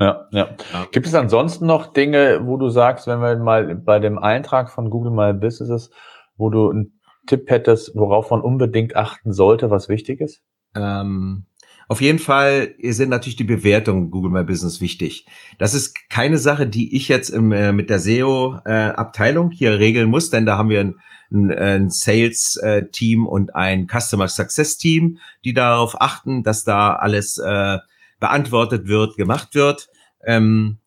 [0.00, 0.86] Ja, ja, ja.
[0.92, 4.88] Gibt es ansonsten noch Dinge, wo du sagst, wenn wir mal bei dem Eintrag von
[4.88, 5.90] Google My Businesses,
[6.38, 10.40] wo du einen Tipp hättest, worauf man unbedingt achten sollte, was wichtig ist?
[10.74, 11.44] Ähm,
[11.86, 15.26] auf jeden Fall sind natürlich die Bewertungen Google My Business wichtig.
[15.58, 20.08] Das ist keine Sache, die ich jetzt im, äh, mit der SEO-Abteilung äh, hier regeln
[20.08, 20.94] muss, denn da haben wir ein,
[21.30, 27.78] ein, ein Sales-Team und ein Customer Success-Team, die darauf achten, dass da alles äh,
[28.20, 29.88] beantwortet wird, gemacht wird.
[30.24, 30.78] Ähm,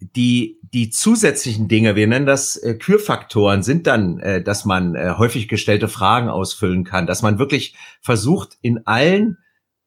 [0.00, 5.14] die, die zusätzlichen Dinge, wir nennen das äh, Kürfaktoren, sind dann, äh, dass man äh,
[5.18, 9.36] häufig gestellte Fragen ausfüllen kann, dass man wirklich versucht, in allen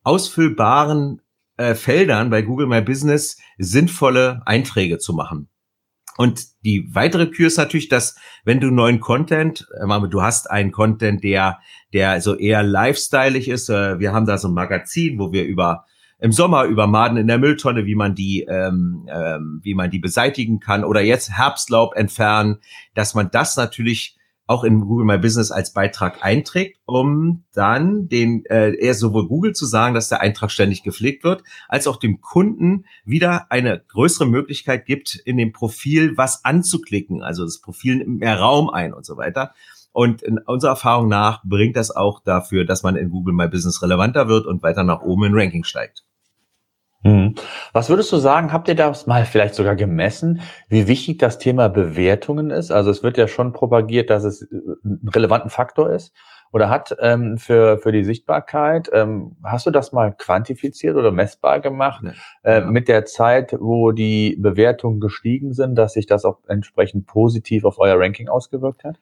[0.04, 1.22] ausfüllbaren
[1.58, 5.50] äh, Feldern bei Google My Business sinnvolle Einträge zu machen.
[6.17, 10.72] Und die weitere Kür ist natürlich, dass wenn du neuen Content, äh, du hast einen
[10.72, 11.60] Content, der,
[11.91, 15.86] der so eher lifestyleig ist, äh, wir haben da so ein Magazin, wo wir über
[16.24, 20.00] im Sommer über Maden in der Mülltonne, wie man die, ähm, ähm, wie man die
[20.00, 22.60] beseitigen kann oder jetzt Herbstlaub entfernen,
[22.96, 28.46] dass man das natürlich auch in Google My Business als Beitrag einträgt, um dann den
[28.46, 32.22] äh, eher sowohl Google zu sagen, dass der Eintrag ständig gepflegt wird, als auch dem
[32.22, 37.22] Kunden wieder eine größere Möglichkeit gibt, in dem Profil was anzuklicken.
[37.22, 39.54] Also das Profil nimmt mehr Raum ein und so weiter.
[39.92, 43.82] Und in unserer Erfahrung nach bringt das auch dafür, dass man in Google My Business
[43.82, 46.06] relevanter wird und weiter nach oben im Ranking steigt.
[47.04, 47.36] Mhm.
[47.74, 51.68] Was würdest du sagen, habt ihr das mal vielleicht sogar gemessen, wie wichtig das Thema
[51.68, 52.72] Bewertungen ist?
[52.72, 56.13] Also es wird ja schon propagiert, dass es äh, ein relevanten Faktor ist
[56.54, 58.89] oder hat ähm, für, für die Sichtbarkeit.
[58.94, 62.12] Ähm, hast du das mal quantifiziert oder messbar gemacht ja.
[62.44, 67.66] äh, mit der Zeit, wo die Bewertungen gestiegen sind, dass sich das auch entsprechend positiv
[67.66, 69.00] auf euer Ranking ausgewirkt hat?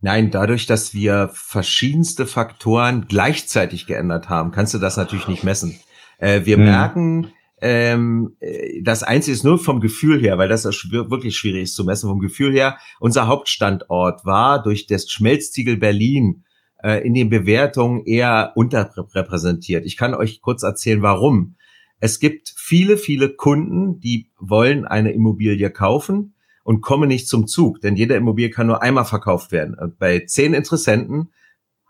[0.00, 5.78] Nein, dadurch, dass wir verschiedenste Faktoren gleichzeitig geändert haben, kannst du das natürlich nicht messen.
[6.18, 6.64] Äh, wir hm.
[6.64, 7.32] merken,
[7.66, 11.84] ähm, äh, das Einzige ist nur vom Gefühl her, weil das wirklich schwierig ist zu
[11.84, 16.44] messen, vom Gefühl her, unser Hauptstandort war durch das Schmelztiegel Berlin
[16.82, 19.86] äh, in den Bewertungen eher unterrepräsentiert.
[19.86, 21.56] Ich kann euch kurz erzählen, warum.
[22.00, 27.80] Es gibt viele, viele Kunden, die wollen eine Immobilie kaufen und kommen nicht zum Zug,
[27.80, 29.74] denn jede Immobilie kann nur einmal verkauft werden.
[29.80, 31.30] Und bei zehn Interessenten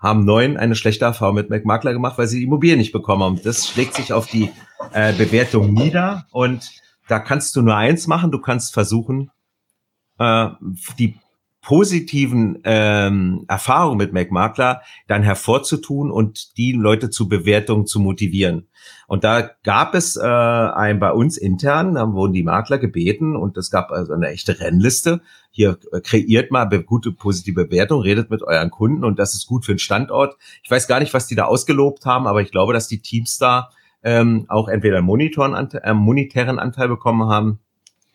[0.05, 3.41] haben neun eine schlechte Erfahrung mit McMakler gemacht, weil sie die Immobilie nicht bekommen haben.
[3.43, 4.51] Das schlägt sich auf die
[4.93, 6.71] äh, Bewertung nieder und
[7.09, 9.31] da kannst du nur eins machen, du kannst versuchen,
[10.19, 10.49] äh,
[10.99, 11.17] die
[11.65, 18.69] positiven ähm, Erfahrungen mit MacMakler dann hervorzutun und die Leute zu Bewertungen zu motivieren.
[19.07, 23.57] Und da gab es äh, ein bei uns intern, da wurden die Makler gebeten und
[23.57, 25.23] es gab also eine echte Rennliste.
[25.51, 29.65] Hier äh, kreiert mal gute positive Bewertung, redet mit euren Kunden und das ist gut
[29.65, 30.37] für den Standort.
[30.63, 33.39] Ich weiß gar nicht, was die da ausgelobt haben, aber ich glaube, dass die Teams
[33.39, 33.71] da
[34.03, 37.61] ähm, auch entweder einen Monitoren, äh, monetären Anteil bekommen haben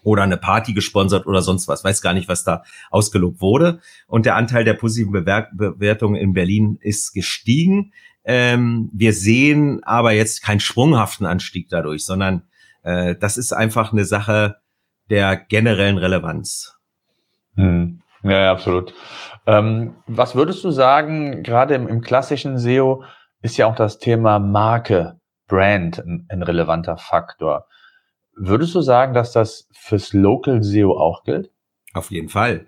[0.03, 1.83] oder eine Party gesponsert oder sonst was.
[1.83, 3.79] Weiß gar nicht, was da ausgelobt wurde.
[4.07, 7.93] Und der Anteil der positiven Bewer Bewertungen in Berlin ist gestiegen.
[8.23, 12.43] Ähm, wir sehen aber jetzt keinen sprunghaften Anstieg dadurch, sondern
[12.83, 14.57] äh, das ist einfach eine Sache
[15.09, 16.77] der generellen Relevanz.
[17.55, 18.01] Hm.
[18.23, 18.93] Ja, absolut.
[19.47, 23.03] Ähm, was würdest du sagen, gerade im, im, klassischen SEO
[23.41, 27.65] ist ja auch das Thema Marke, Brand ein, ein relevanter Faktor.
[28.41, 31.51] Würdest du sagen, dass das fürs Local SEO auch gilt?
[31.93, 32.67] Auf jeden Fall.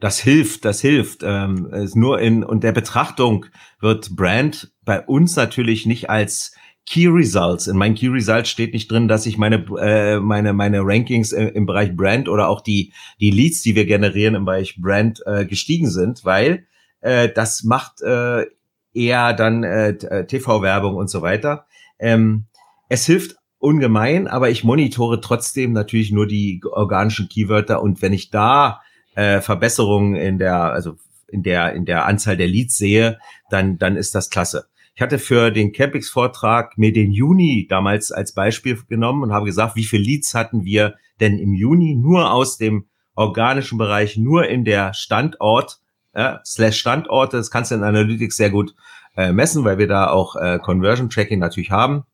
[0.00, 1.22] Das hilft, das hilft.
[1.22, 3.46] Ähm, ist nur in und der Betrachtung
[3.80, 7.68] wird Brand bei uns natürlich nicht als Key Results.
[7.68, 11.46] In meinen Key Results steht nicht drin, dass ich meine äh, meine meine Rankings äh,
[11.46, 15.46] im Bereich Brand oder auch die die Leads, die wir generieren im Bereich Brand äh,
[15.46, 16.66] gestiegen sind, weil
[17.02, 18.46] äh, das macht äh,
[18.92, 21.66] eher dann äh, TV-Werbung und so weiter.
[22.00, 22.46] Ähm,
[22.88, 28.30] es hilft ungemein, aber ich monitore trotzdem natürlich nur die organischen Keywörter und wenn ich
[28.30, 28.82] da
[29.14, 30.96] äh, Verbesserungen in der, also
[31.28, 33.18] in der, in der Anzahl der Leads sehe,
[33.50, 34.66] dann, dann ist das klasse.
[34.94, 39.74] Ich hatte für den Campix-Vortrag mir den Juni damals als Beispiel genommen und habe gesagt,
[39.74, 44.64] wie viele Leads hatten wir denn im Juni nur aus dem organischen Bereich, nur in
[44.64, 45.80] der Standort,
[46.12, 47.38] äh, slash Standorte.
[47.38, 48.74] Das kannst du in Analytics sehr gut
[49.16, 52.04] äh, messen, weil wir da auch äh, Conversion Tracking natürlich haben.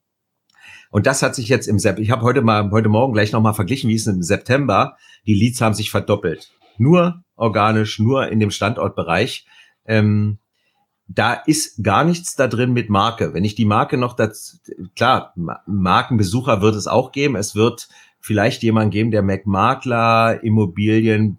[0.90, 3.54] Und das hat sich jetzt im September, ich habe heute mal, heute Morgen gleich nochmal
[3.54, 6.50] verglichen, wie es im September, die Leads haben sich verdoppelt.
[6.78, 9.46] Nur organisch, nur in dem Standortbereich.
[9.86, 10.38] Ähm,
[11.06, 13.34] da ist gar nichts da drin mit Marke.
[13.34, 14.60] Wenn ich die Marke noch das,
[14.96, 15.34] klar,
[15.66, 17.36] Markenbesucher wird es auch geben.
[17.36, 17.88] Es wird
[18.20, 21.38] vielleicht jemand geben, der McMakler, Immobilien,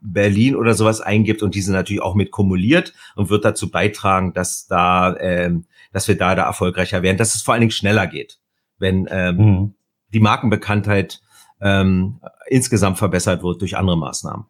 [0.00, 4.66] Berlin oder sowas eingibt und diese natürlich auch mit kumuliert und wird dazu beitragen, dass
[4.66, 8.41] da, ähm, dass wir da da erfolgreicher werden, dass es vor allen Dingen schneller geht
[8.82, 9.74] wenn ähm, mhm.
[10.12, 11.22] die Markenbekanntheit
[11.62, 14.44] ähm, insgesamt verbessert wird durch andere Maßnahmen.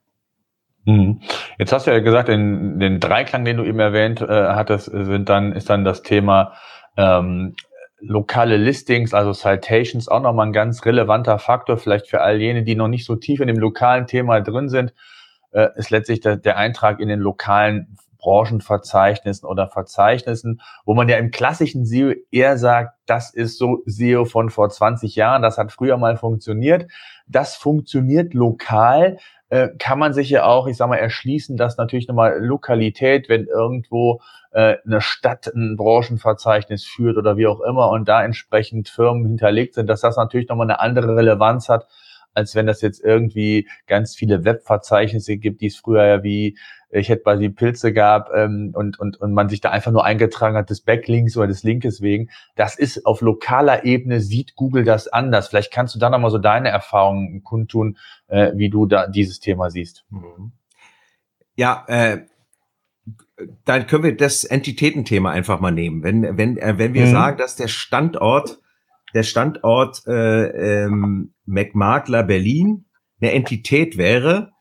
[0.85, 1.21] Mhm.
[1.59, 5.29] Jetzt hast du ja gesagt, in den Dreiklang, den du eben erwähnt äh, hattest, sind
[5.29, 6.55] dann ist dann das Thema
[6.97, 7.55] ähm,
[8.01, 12.75] lokale Listings, also Citations, auch nochmal ein ganz relevanter Faktor, vielleicht für all jene, die
[12.75, 14.93] noch nicht so tief in dem lokalen Thema drin sind,
[15.53, 21.19] äh, ist letztlich der, der Eintrag in den lokalen Branchenverzeichnissen oder Verzeichnissen, wo man ja
[21.19, 25.73] im klassischen SEO eher sagt, das ist so SEO von vor 20 Jahren, das hat
[25.73, 26.91] früher mal funktioniert.
[27.27, 29.19] Das funktioniert lokal,
[29.51, 33.45] äh, kann man sich ja auch, ich sag mal, erschließen, dass natürlich nochmal Lokalität, wenn
[33.45, 39.27] irgendwo äh, eine Stadt ein Branchenverzeichnis führt oder wie auch immer und da entsprechend Firmen
[39.27, 41.87] hinterlegt sind, dass das natürlich nochmal eine andere Relevanz hat,
[42.35, 46.57] als wenn das jetzt irgendwie ganz viele Webverzeichnisse gibt, die es früher ja wie
[46.93, 50.05] ich hätte bei die Pilze gab ähm, und, und, und man sich da einfach nur
[50.05, 52.29] eingetragen hat des Backlinks oder des Linkes wegen.
[52.55, 55.49] Das ist auf lokaler Ebene, sieht Google das anders.
[55.49, 57.97] Vielleicht kannst du da nochmal so deine Erfahrungen kundtun,
[58.29, 60.05] äh, wie du da dieses Thema siehst.
[60.11, 60.53] Mhm.
[61.57, 62.27] Ja, äh,
[63.65, 66.03] dann können wir das Entitätenthema einfach mal nehmen.
[66.03, 67.11] Wenn, wenn, äh, wenn wir mhm.
[67.11, 68.59] sagen, dass der Standort,
[69.15, 72.85] der Standort äh, ähm, McMakler Berlin
[73.21, 74.53] eine Entität wäre,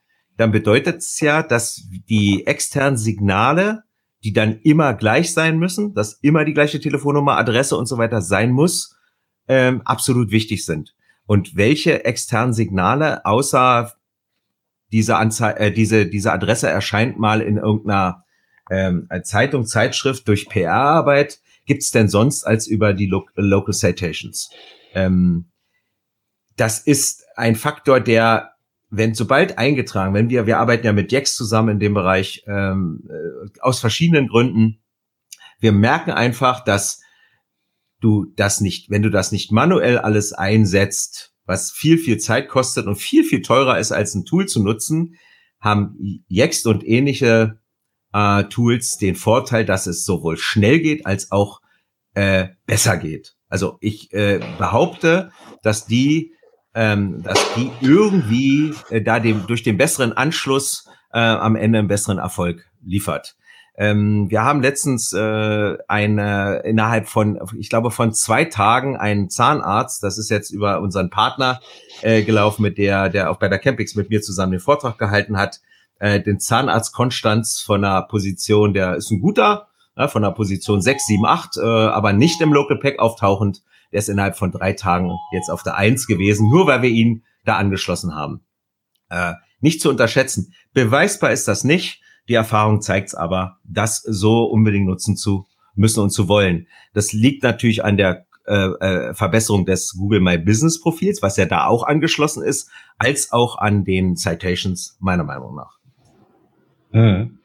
[0.42, 3.84] dann bedeutet es ja, dass die externen Signale,
[4.24, 8.20] die dann immer gleich sein müssen, dass immer die gleiche Telefonnummer, Adresse und so weiter
[8.20, 8.96] sein muss,
[9.46, 10.96] ähm, absolut wichtig sind.
[11.26, 13.92] Und welche externen Signale außer
[14.90, 18.24] diese, Anzei äh, diese, diese Adresse erscheint mal in irgendeiner
[18.68, 24.50] ähm, Zeitung, Zeitschrift durch PR-Arbeit, gibt's denn sonst als über die Lo Local Citations?
[24.92, 25.52] Ähm,
[26.56, 28.51] das ist ein Faktor, der
[28.94, 33.08] wenn sobald eingetragen, wenn wir, wir arbeiten ja mit Jex zusammen in dem Bereich ähm,
[33.08, 34.82] äh, aus verschiedenen Gründen,
[35.60, 37.00] wir merken einfach, dass
[38.00, 42.86] du das nicht, wenn du das nicht manuell alles einsetzt, was viel, viel Zeit kostet
[42.86, 45.16] und viel, viel teurer ist, als ein Tool zu nutzen,
[45.58, 45.96] haben
[46.28, 47.60] Jext und ähnliche
[48.12, 51.62] äh, Tools den Vorteil, dass es sowohl schnell geht als auch
[52.12, 53.36] äh, besser geht.
[53.48, 56.31] Also ich äh, behaupte, dass die
[56.74, 61.88] ähm, dass die irgendwie äh, da dem, durch den besseren Anschluss äh, am Ende einen
[61.88, 63.36] besseren Erfolg liefert.
[63.74, 70.02] Ähm, wir haben letztens äh, eine innerhalb von, ich glaube, von zwei Tagen einen Zahnarzt,
[70.02, 71.60] das ist jetzt über unseren Partner
[72.02, 75.38] äh, gelaufen, mit der, der auch bei der Campix mit mir zusammen den Vortrag gehalten
[75.38, 75.60] hat,
[76.00, 80.82] äh, den Zahnarzt Konstanz von einer Position, der ist ein guter, ja, von einer Position
[80.82, 84.72] 6, 7, 8, äh, aber nicht im Local Pack auftauchend, der ist innerhalb von drei
[84.72, 88.40] Tagen jetzt auf der Eins gewesen, nur weil wir ihn da angeschlossen haben.
[89.10, 90.52] Äh, nicht zu unterschätzen.
[90.72, 92.00] Beweisbar ist das nicht.
[92.28, 96.66] Die Erfahrung zeigt es aber, das so unbedingt nutzen zu müssen und zu wollen.
[96.94, 101.46] Das liegt natürlich an der äh, äh, Verbesserung des Google My Business Profils, was ja
[101.46, 105.78] da auch angeschlossen ist, als auch an den Citations meiner Meinung nach.
[106.90, 107.38] Mhm.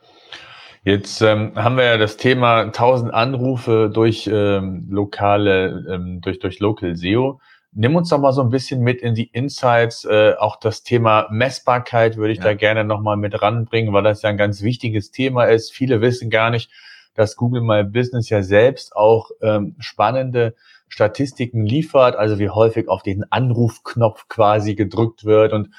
[0.88, 6.62] Jetzt ähm, haben wir ja das Thema 1000 Anrufe durch ähm, lokale, ähm, durch, durch
[6.62, 7.42] Local SEO.
[7.74, 10.06] Nimm uns doch mal so ein bisschen mit in die Insights.
[10.06, 12.46] Äh, auch das Thema Messbarkeit würde ich ja.
[12.46, 15.74] da gerne nochmal mit ranbringen, weil das ja ein ganz wichtiges Thema ist.
[15.74, 16.72] Viele wissen gar nicht,
[17.16, 20.56] dass Google My Business ja selbst auch ähm, spannende
[20.88, 25.52] Statistiken liefert, also wie häufig auf den Anrufknopf quasi gedrückt wird.
[25.52, 25.70] Und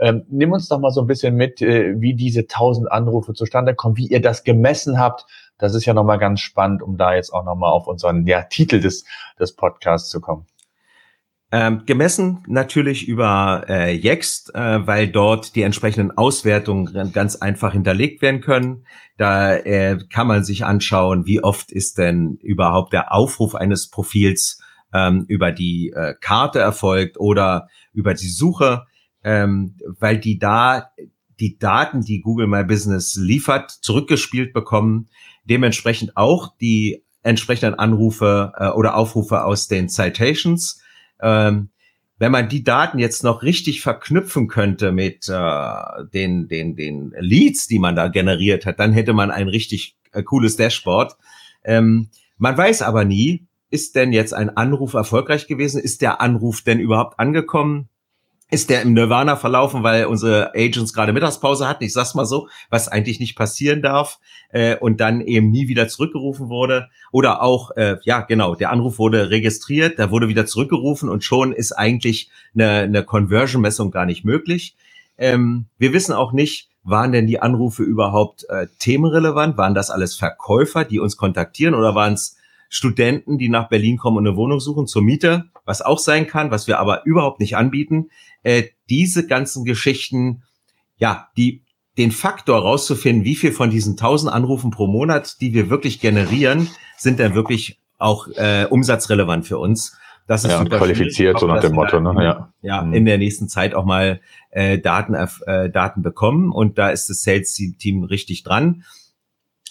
[0.00, 3.74] ähm, nimm uns doch mal so ein bisschen mit, äh, wie diese 1000 Anrufe zustande
[3.74, 5.26] kommen, wie ihr das gemessen habt.
[5.58, 8.80] Das ist ja nochmal ganz spannend, um da jetzt auch nochmal auf unseren ja, Titel
[8.80, 9.04] des,
[9.38, 10.46] des Podcasts zu kommen.
[11.52, 18.22] Ähm, gemessen natürlich über äh, Yext, äh, weil dort die entsprechenden Auswertungen ganz einfach hinterlegt
[18.22, 18.86] werden können.
[19.18, 24.60] Da äh, kann man sich anschauen, wie oft ist denn überhaupt der Aufruf eines Profils
[24.92, 28.86] ähm, über die äh, Karte erfolgt oder über die Suche,
[29.24, 30.90] ähm, weil die da
[31.40, 35.08] die Daten, die Google My Business liefert, zurückgespielt bekommen,
[35.44, 40.80] dementsprechend auch die entsprechenden Anrufe äh, oder Aufrufe aus den Citations
[41.20, 41.70] ähm,
[42.18, 47.66] wenn man die Daten jetzt noch richtig verknüpfen könnte mit äh, den, den, den Leads,
[47.66, 51.16] die man da generiert hat, dann hätte man ein richtig äh, cooles Dashboard.
[51.64, 55.80] Ähm, man weiß aber nie, ist denn jetzt ein Anruf erfolgreich gewesen?
[55.80, 57.88] Ist der Anruf denn überhaupt angekommen?
[58.54, 61.82] Ist der im Nirvana verlaufen, weil unsere Agents gerade Mittagspause hatten.
[61.84, 65.88] Ich sag's mal so, was eigentlich nicht passieren darf äh, und dann eben nie wieder
[65.88, 66.88] zurückgerufen wurde.
[67.10, 71.52] Oder auch, äh, ja genau, der Anruf wurde registriert, da wurde wieder zurückgerufen und schon
[71.52, 74.76] ist eigentlich eine, eine Conversion-Messung gar nicht möglich.
[75.18, 79.56] Ähm, wir wissen auch nicht, waren denn die Anrufe überhaupt äh, themenrelevant?
[79.56, 82.36] Waren das alles Verkäufer, die uns kontaktieren oder waren es
[82.74, 86.50] Studenten, die nach Berlin kommen und eine Wohnung suchen zur Miete, was auch sein kann,
[86.50, 88.08] was wir aber überhaupt nicht anbieten.
[88.42, 90.42] Äh, diese ganzen Geschichten,
[90.96, 91.62] ja, die
[91.96, 96.68] den Faktor rauszufinden, wie viel von diesen 1000 Anrufen pro Monat, die wir wirklich generieren,
[96.96, 99.96] sind dann wirklich auch äh, umsatzrelevant für uns.
[100.26, 102.00] Das ist ja, qualifiziert, so nach dem Motto.
[102.00, 102.24] Ne?
[102.24, 102.92] Ja, ja mhm.
[102.92, 107.22] in der nächsten Zeit auch mal äh, Daten, äh, Daten bekommen und da ist das
[107.22, 108.82] Sales-Team richtig dran.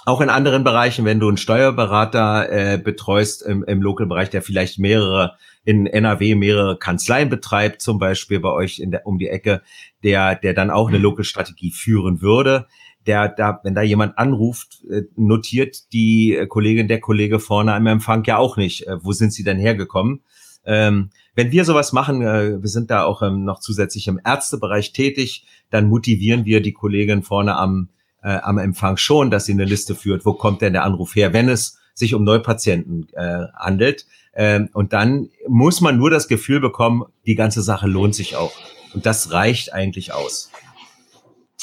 [0.06, 4.78] Auch in anderen Bereichen, wenn du einen Steuerberater äh, betreust im, im Local-Bereich, der vielleicht
[4.78, 9.62] mehrere in NRW mehrere Kanzleien betreibt, zum Beispiel bei euch in der, um die Ecke,
[10.04, 11.04] der, der dann auch eine mhm.
[11.04, 12.68] Local-Strategie führen würde,
[13.06, 18.24] der da, wenn da jemand anruft, äh, notiert die Kollegin, der Kollege vorne am Empfang
[18.26, 20.22] ja auch nicht, äh, wo sind sie denn hergekommen?
[20.66, 24.94] Ähm, wenn wir sowas machen, äh, wir sind da auch ähm, noch zusätzlich im Ärztebereich
[24.94, 27.90] tätig, dann motivieren wir die Kollegin vorne am
[28.24, 31.34] äh, am Empfang schon, dass sie eine Liste führt, wo kommt denn der Anruf her,
[31.34, 34.08] wenn es sich um Neupatienten äh, handelt.
[34.36, 38.54] Ähm, und dann muss man nur das Gefühl bekommen, die ganze Sache lohnt sich auch.
[38.94, 40.52] Und das reicht eigentlich aus.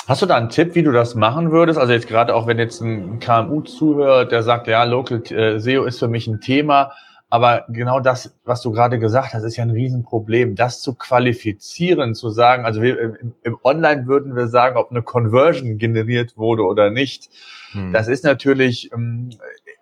[0.07, 1.79] Hast du da einen Tipp, wie du das machen würdest?
[1.79, 5.85] Also jetzt gerade auch, wenn jetzt ein KMU zuhört, der sagt, ja, Local äh, SEO
[5.85, 6.92] ist für mich ein Thema,
[7.33, 10.57] aber genau das, was du gerade gesagt hast, ist ja ein Riesenproblem.
[10.57, 15.03] Das zu qualifizieren, zu sagen, also wir, im, im Online würden wir sagen, ob eine
[15.03, 17.31] Conversion generiert wurde oder nicht.
[17.71, 17.93] Hm.
[17.93, 19.31] Das ist natürlich ähm,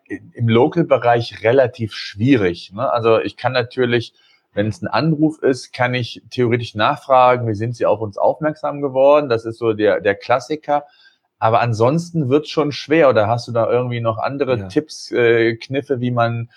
[0.08, 2.70] im Local-Bereich relativ schwierig.
[2.74, 2.92] Ne?
[2.92, 4.12] Also ich kann natürlich,
[4.52, 8.82] wenn es ein Anruf ist, kann ich theoretisch nachfragen, wie sind Sie auf uns aufmerksam
[8.82, 9.30] geworden?
[9.30, 10.84] Das ist so der, der Klassiker.
[11.38, 13.08] Aber ansonsten wird schon schwer.
[13.08, 14.68] Oder hast du da irgendwie noch andere ja.
[14.68, 16.50] Tipps, äh, Kniffe, wie man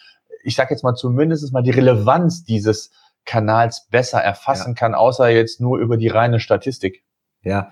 [0.44, 2.92] ich sage jetzt mal zumindest mal die Relevanz dieses
[3.26, 4.76] Kanals besser erfassen ja.
[4.76, 7.04] kann, außer jetzt nur über die reine Statistik.
[7.44, 7.72] Ja,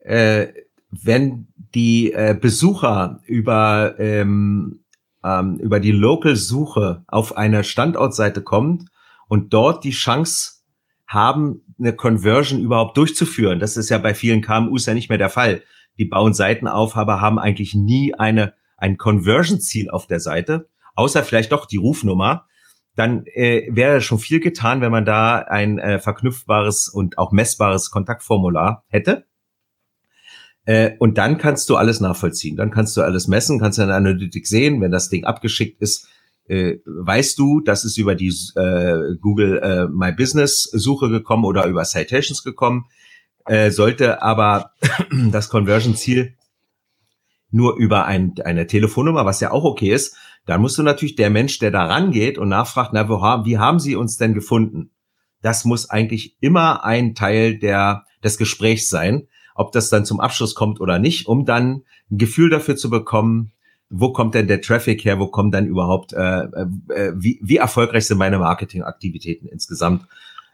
[0.00, 0.48] äh,
[0.90, 4.80] wenn die äh, Besucher über ähm,
[5.24, 8.88] ähm, über die Local-Suche auf eine Standortseite kommt
[9.28, 10.62] und dort die Chance
[11.06, 13.60] haben, eine Conversion überhaupt durchzuführen.
[13.60, 15.62] Das ist ja bei vielen KMUs ja nicht mehr der Fall.
[15.98, 21.22] Die bauen Seiten auf, aber haben eigentlich nie eine ein Conversion-Ziel auf der Seite außer
[21.22, 22.46] vielleicht doch die Rufnummer,
[22.96, 27.90] dann äh, wäre schon viel getan, wenn man da ein äh, verknüpfbares und auch messbares
[27.90, 29.24] Kontaktformular hätte.
[30.64, 32.56] Äh, und dann kannst du alles nachvollziehen.
[32.56, 35.80] Dann kannst du alles messen, kannst du in der Analytik sehen, wenn das Ding abgeschickt
[35.80, 36.08] ist,
[36.48, 41.66] äh, weißt du, das ist über die äh, Google äh, My Business Suche gekommen oder
[41.66, 42.86] über Citations gekommen.
[43.46, 44.72] Äh, sollte aber
[45.30, 46.34] das Conversion Ziel
[47.50, 50.16] nur über ein, eine Telefonnummer, was ja auch okay ist,
[50.48, 53.58] dann musst du natürlich der Mensch, der da rangeht und nachfragt, na, wo haben, wie
[53.58, 54.92] haben Sie uns denn gefunden?
[55.42, 60.54] Das muss eigentlich immer ein Teil der, des Gesprächs sein, ob das dann zum Abschluss
[60.54, 63.52] kommt oder nicht, um dann ein Gefühl dafür zu bekommen,
[63.90, 68.06] wo kommt denn der Traffic her, wo kommt dann überhaupt, äh, äh, wie, wie erfolgreich
[68.06, 70.06] sind meine Marketingaktivitäten insgesamt.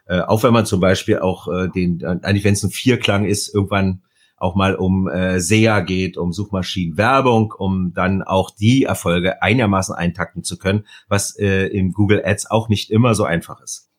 [0.06, 3.54] Äh, auch wenn man zum Beispiel auch äh, den, eigentlich wenn es ein Vierklang ist,
[3.54, 4.02] irgendwann
[4.36, 10.42] auch mal um äh, SEA geht, um Suchmaschinenwerbung, um dann auch die Erfolge einigermaßen eintakten
[10.42, 13.90] zu können, was äh, im Google Ads auch nicht immer so einfach ist.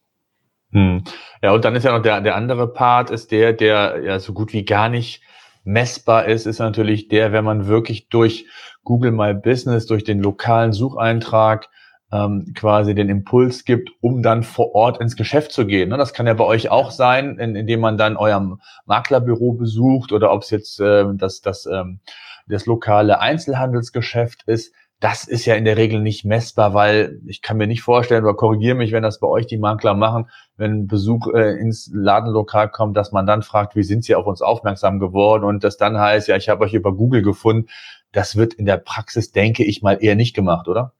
[0.72, 1.04] Hm.
[1.42, 4.34] Ja, und dann ist ja noch der, der andere Part, ist der, der ja so
[4.34, 5.22] gut wie gar nicht
[5.64, 8.46] messbar ist, ist natürlich der, wenn man wirklich durch
[8.84, 11.70] Google My Business, durch den lokalen Sucheintrag
[12.12, 15.90] ähm, quasi den Impuls gibt, um dann vor Ort ins Geschäft zu gehen.
[15.90, 15.98] Ne?
[15.98, 20.32] Das kann ja bei euch auch sein, in, indem man dann euer Maklerbüro besucht oder
[20.32, 22.00] ob es jetzt äh, das, das, ähm,
[22.48, 27.58] das lokale Einzelhandelsgeschäft ist das ist ja in der Regel nicht messbar, weil ich kann
[27.58, 31.28] mir nicht vorstellen oder korrigiere mich, wenn das bei euch die Makler machen, wenn Besuch
[31.34, 35.44] äh, ins Ladenlokal kommt, dass man dann fragt, wie sind Sie auf uns aufmerksam geworden
[35.44, 37.68] und das dann heißt, ja, ich habe euch über Google gefunden.
[38.14, 40.94] Das wird in der Praxis, denke ich mal, eher nicht gemacht, oder?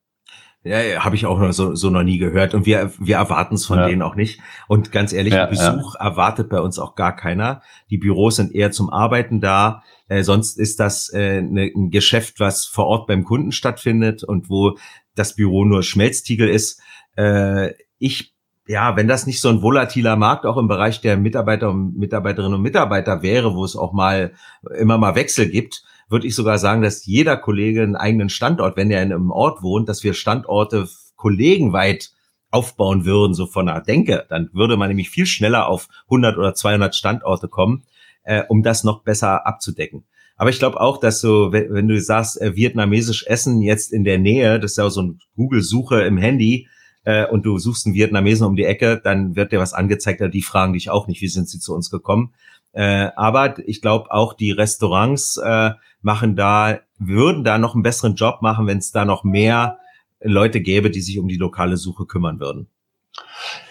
[0.66, 3.68] Ja, habe ich auch noch so, so noch nie gehört und wir, wir erwarten es
[3.68, 3.88] von ja.
[3.88, 4.40] denen auch nicht.
[4.68, 6.06] Und ganz ehrlich, ja, Besuch ja.
[6.08, 7.62] erwartet bei uns auch gar keiner.
[7.92, 9.84] Die Büros sind eher zum Arbeiten da.
[10.08, 14.50] Äh, sonst ist das äh, ne, ein Geschäft, was vor Ort beim Kunden stattfindet und
[14.50, 14.76] wo
[15.14, 16.82] das Büro nur Schmelztiegel ist.
[17.16, 18.34] Äh, ich
[18.68, 22.56] ja, wenn das nicht so ein volatiler Markt auch im Bereich der Mitarbeiter und Mitarbeiterinnen
[22.56, 24.32] und Mitarbeiter wäre, wo es auch mal
[24.80, 28.92] immer mal Wechsel gibt, würde ich sogar sagen, dass jeder Kollege einen eigenen Standort, wenn
[28.92, 32.12] er in einem Ort wohnt, dass wir Standorte kollegenweit
[32.52, 36.54] aufbauen würden, so von der Denke, dann würde man nämlich viel schneller auf 100 oder
[36.54, 37.84] 200 Standorte kommen
[38.26, 40.04] äh, um das noch besser abzudecken.
[40.36, 44.20] Aber ich glaube auch, dass so, wenn du sagst, äh, vietnamesisch Essen jetzt in der
[44.20, 46.68] Nähe, das ist ja so ein Google-Suche im Handy,
[47.06, 50.42] äh, und du suchst einen Vietnamesen um die Ecke, dann wird dir was angezeigt, die
[50.42, 52.34] fragen dich auch nicht, wie sind sie zu uns gekommen.
[52.74, 55.72] Äh, aber ich glaube auch, die Restaurants äh,
[56.06, 59.80] machen da, würden da noch einen besseren Job machen, wenn es da noch mehr
[60.22, 62.70] Leute gäbe, die sich um die lokale Suche kümmern würden.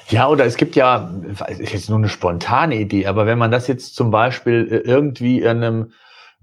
[0.08, 1.10] Ja, oder es gibt ja,
[1.48, 5.40] ist jetzt nur eine spontane Idee, aber wenn man das jetzt zum Beispiel äh, irgendwie
[5.40, 5.92] in einem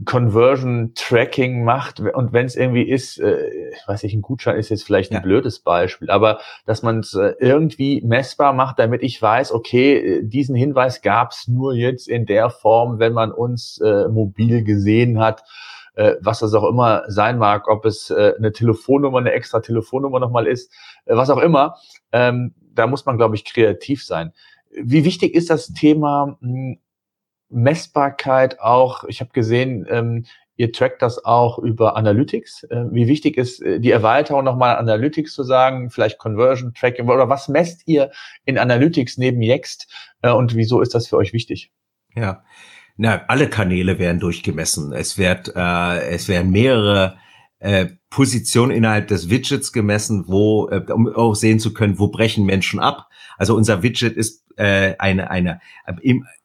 [0.04, 4.70] Conversion Tracking macht und wenn es irgendwie ist, äh, ich weiß nicht, ein Gutschein ist
[4.70, 5.22] jetzt vielleicht ein ja.
[5.22, 10.56] blödes Beispiel, aber dass man es äh, irgendwie messbar macht, damit ich weiß, okay, diesen
[10.56, 15.44] Hinweis gab es nur jetzt in der Form, wenn man uns äh, mobil gesehen hat,
[15.96, 20.20] äh, was das auch immer sein mag, ob es äh, eine Telefonnummer, eine extra Telefonnummer
[20.20, 20.72] nochmal ist,
[21.06, 21.76] äh, was auch immer.
[22.12, 24.34] Ähm, da muss man, glaube ich, kreativ sein.
[24.72, 26.80] Wie wichtig ist das Thema hm,
[27.50, 29.04] Messbarkeit auch?
[29.06, 30.26] Ich habe gesehen, ähm,
[30.56, 32.64] ihr trackt das auch über Analytics.
[32.64, 37.30] Äh, wie wichtig ist äh, die Erweiterung nochmal Analytics zu sagen, vielleicht Conversion Tracking oder
[37.30, 38.12] was messt ihr
[38.46, 41.72] in Analytics neben Yext äh, und wieso ist das für euch wichtig?
[42.16, 42.44] Ja,
[43.02, 44.94] na, alle Kanäle werden durchgemessen.
[44.94, 47.18] Es wird, äh, es werden mehrere
[47.58, 52.46] äh, Position innerhalb des Widgets gemessen, wo, äh, um auch sehen zu können, wo brechen
[52.46, 53.08] Menschen ab.
[53.40, 55.62] Also unser Widget ist äh, eine, eine,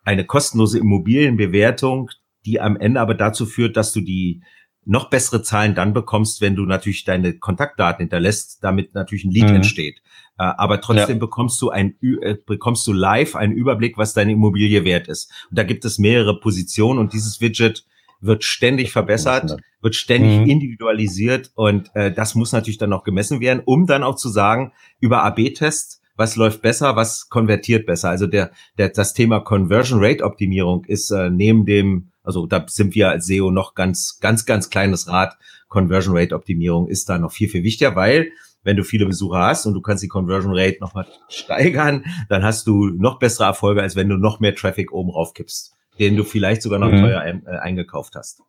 [0.02, 2.10] eine kostenlose Immobilienbewertung,
[2.46, 4.42] die am Ende aber dazu führt, dass du die
[4.86, 9.48] noch bessere Zahlen dann bekommst, wenn du natürlich deine Kontaktdaten hinterlässt, damit natürlich ein Lead
[9.48, 9.56] mhm.
[9.56, 10.00] entsteht.
[10.38, 11.20] Äh, aber trotzdem ja.
[11.20, 15.32] bekommst du ein äh, bekommst du live einen Überblick, was deine Immobilie wert ist.
[15.50, 17.84] Und da gibt es mehrere Positionen und dieses Widget
[18.20, 20.46] wird ständig verbessert, wird ständig mhm.
[20.46, 24.72] individualisiert und äh, das muss natürlich dann noch gemessen werden, um dann auch zu sagen,
[25.00, 28.08] über AB-Tests, was läuft besser, was konvertiert besser.
[28.08, 32.94] Also der, der das Thema Conversion Rate Optimierung ist äh, neben dem, also da sind
[32.94, 35.36] wir als SEO noch ganz, ganz, ganz kleines Rad.
[35.68, 38.30] Conversion Rate Optimierung ist da noch viel, viel wichtiger, weil
[38.62, 42.66] wenn du viele Besucher hast und du kannst die Conversion Rate nochmal steigern, dann hast
[42.66, 46.24] du noch bessere Erfolge, als wenn du noch mehr Traffic oben rauf kippst den du
[46.24, 47.00] vielleicht sogar noch mhm.
[47.00, 48.42] teuer ein, äh, eingekauft hast.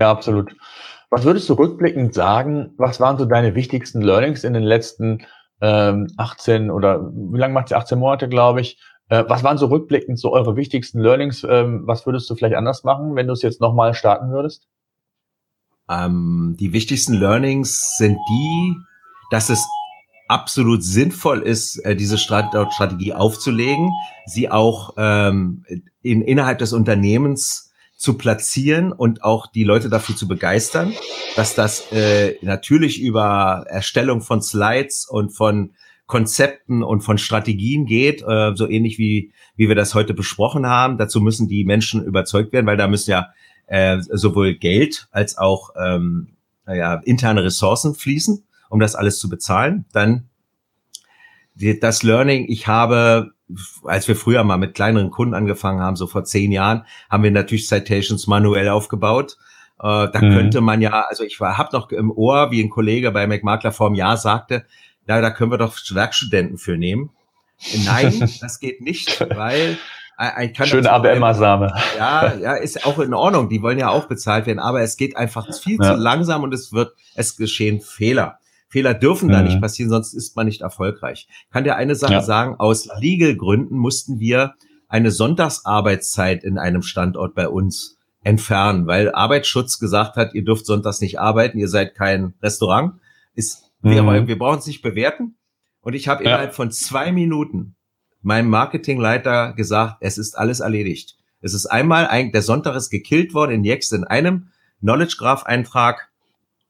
[0.00, 0.54] Ja, absolut.
[1.10, 5.26] Was würdest du rückblickend sagen, was waren so deine wichtigsten Learnings in den letzten
[5.60, 8.80] ähm, 18 oder wie lange macht es 18 Monate, glaube ich?
[9.12, 11.44] Äh, was waren so rückblickend so eure wichtigsten Learnings?
[11.46, 14.68] Ähm, was würdest du vielleicht anders machen, wenn du es jetzt nochmal starten würdest?
[15.90, 18.74] Ähm, die wichtigsten Learnings sind die,
[19.30, 19.62] dass es
[20.28, 23.90] absolut sinnvoll ist, äh, diese Strategie aufzulegen,
[24.24, 25.66] sie auch ähm,
[26.00, 30.94] in, innerhalb des Unternehmens zu platzieren und auch die Leute dafür zu begeistern,
[31.36, 35.74] dass das äh, natürlich über Erstellung von Slides und von
[36.12, 40.98] Konzepten und von Strategien geht, äh, so ähnlich wie, wie wir das heute besprochen haben.
[40.98, 43.28] Dazu müssen die Menschen überzeugt werden, weil da müssen ja
[43.66, 46.28] äh, sowohl Geld als auch ähm,
[46.66, 49.84] naja, interne Ressourcen fließen um das alles zu bezahlen.
[49.92, 50.30] Dann
[51.54, 53.32] das Learning, ich habe,
[53.84, 57.30] als wir früher mal mit kleineren Kunden angefangen haben, so vor zehn Jahren, haben wir
[57.30, 59.36] natürlich Citations manuell aufgebaut.
[59.78, 60.32] Äh, da mhm.
[60.32, 63.88] könnte man ja, also ich habe noch im Ohr, wie ein Kollege bei McMakler vor
[63.88, 64.64] einem Jahr sagte,
[65.06, 67.10] na, da können wir doch Werkstudenten für nehmen.
[67.84, 69.78] Nein, das geht nicht, weil
[70.16, 71.72] ein kann Schöne ABM-Maßnahme.
[71.96, 73.48] Ja, ja, ist auch in Ordnung.
[73.48, 75.94] Die wollen ja auch bezahlt werden, aber es geht einfach viel ja.
[75.94, 78.38] zu langsam und es wird, es geschehen Fehler.
[78.68, 79.32] Fehler dürfen mhm.
[79.32, 81.28] da nicht passieren, sonst ist man nicht erfolgreich.
[81.50, 82.22] kann dir eine Sache ja.
[82.22, 84.54] sagen, aus Legal-Gründen mussten wir
[84.88, 91.00] eine Sonntagsarbeitszeit in einem Standort bei uns entfernen, weil Arbeitsschutz gesagt hat, ihr dürft sonntags
[91.00, 92.94] nicht arbeiten, ihr seid kein Restaurant.
[93.34, 93.90] Ist, mhm.
[93.90, 95.36] wir, wir brauchen es nicht bewerten.
[95.80, 96.30] Und ich habe ja.
[96.30, 97.74] innerhalb von zwei Minuten
[98.22, 101.16] meinem Marketingleiter gesagt, es ist alles erledigt.
[101.40, 104.48] Es ist einmal, ein, der Sonntag ist gekillt worden in Jext in einem
[104.80, 106.08] Knowledge Graph Eintrag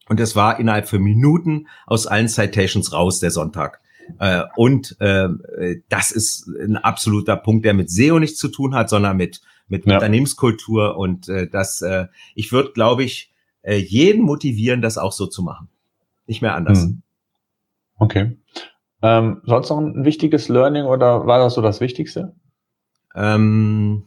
[0.09, 3.81] und es war innerhalb von Minuten aus allen Citations raus, der Sonntag.
[4.19, 5.29] Äh, und äh,
[5.91, 9.43] das ist ein absoluter Punkt, der mit SEO nichts zu tun hat, sondern mit
[9.73, 9.95] mit ja.
[9.95, 13.33] Unternehmenskultur und äh, das, äh, ich würde, glaube ich,
[13.63, 15.69] äh, jeden motivieren, das auch so zu machen.
[16.27, 16.83] Nicht mehr anders.
[16.83, 17.02] Hm.
[18.03, 18.37] Okay.
[19.01, 22.35] Ähm, sonst noch ein wichtiges Learning oder war das so das Wichtigste?
[23.15, 24.07] Ähm,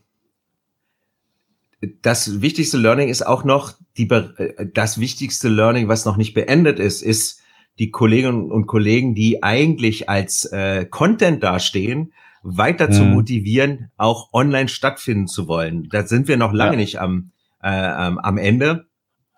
[2.01, 6.77] das wichtigste Learning ist auch noch die, äh, das wichtigste Learning, was noch nicht beendet
[6.77, 7.39] ist, ist
[7.79, 12.11] die Kolleginnen und Kollegen, die eigentlich als äh, Content dastehen,
[12.43, 12.91] weiter mhm.
[12.91, 15.87] zu motivieren, auch online stattfinden zu wollen.
[15.89, 16.79] Da sind wir noch lange ja.
[16.79, 17.31] nicht am,
[17.63, 18.87] äh, am Ende.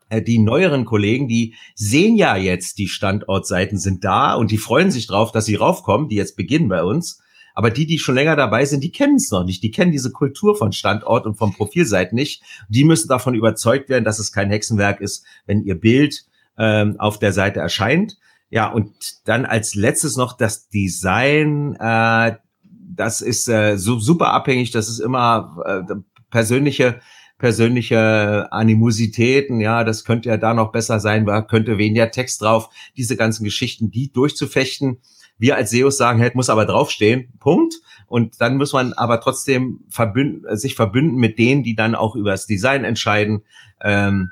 [0.09, 4.91] Äh, die neueren Kollegen, die sehen ja jetzt, die Standortseiten sind da und die freuen
[4.91, 7.21] sich drauf, dass sie raufkommen, die jetzt beginnen bei uns.
[7.53, 9.63] Aber die, die schon länger dabei sind, die kennen es noch nicht.
[9.63, 12.43] Die kennen diese Kultur von Standort und vom Profilseiten nicht.
[12.69, 16.25] Die müssen davon überzeugt werden, dass es kein Hexenwerk ist, wenn ihr Bild
[16.59, 18.17] ähm, auf der Seite erscheint.
[18.51, 21.75] Ja, und dann als letztes noch das Design.
[21.79, 22.35] Äh,
[22.95, 24.69] das ist äh, so super abhängig.
[24.69, 25.95] Das ist immer äh,
[26.29, 26.99] persönliche
[27.37, 32.69] persönliche Animositäten, ja, das könnte ja da noch besser sein, da könnte weniger Text drauf,
[32.95, 34.99] diese ganzen Geschichten, die durchzufechten.
[35.37, 37.75] Wir als SEOs sagen, hey, muss aber draufstehen, Punkt.
[38.07, 42.31] Und dann muss man aber trotzdem verbünden, sich verbünden mit denen, die dann auch über
[42.31, 43.43] das Design entscheiden.
[43.83, 44.31] Ähm,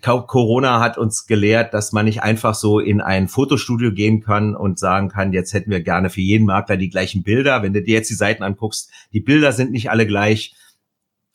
[0.00, 4.78] Corona hat uns gelehrt, dass man nicht einfach so in ein Fotostudio gehen kann und
[4.78, 7.62] sagen kann, jetzt hätten wir gerne für jeden Makler die gleichen Bilder.
[7.62, 10.54] Wenn du dir jetzt die Seiten anguckst, die Bilder sind nicht alle gleich.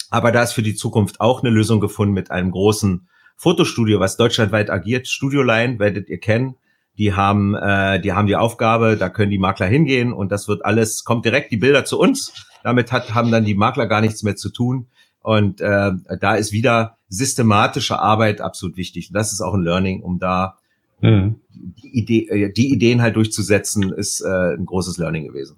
[0.09, 4.17] Aber da ist für die Zukunft auch eine Lösung gefunden mit einem großen Fotostudio, was
[4.17, 5.07] deutschlandweit agiert.
[5.07, 6.55] Studioline werdet ihr kennen.
[6.97, 10.65] Die haben, äh, die haben die Aufgabe, da können die Makler hingehen und das wird
[10.65, 12.33] alles, kommt direkt die Bilder zu uns.
[12.63, 14.87] Damit hat, haben dann die Makler gar nichts mehr zu tun.
[15.21, 19.09] Und äh, da ist wieder systematische Arbeit absolut wichtig.
[19.09, 20.57] Und das ist auch ein Learning, um da
[21.01, 21.39] mhm.
[21.51, 25.57] die, Idee, äh, die Ideen halt durchzusetzen, ist äh, ein großes Learning gewesen.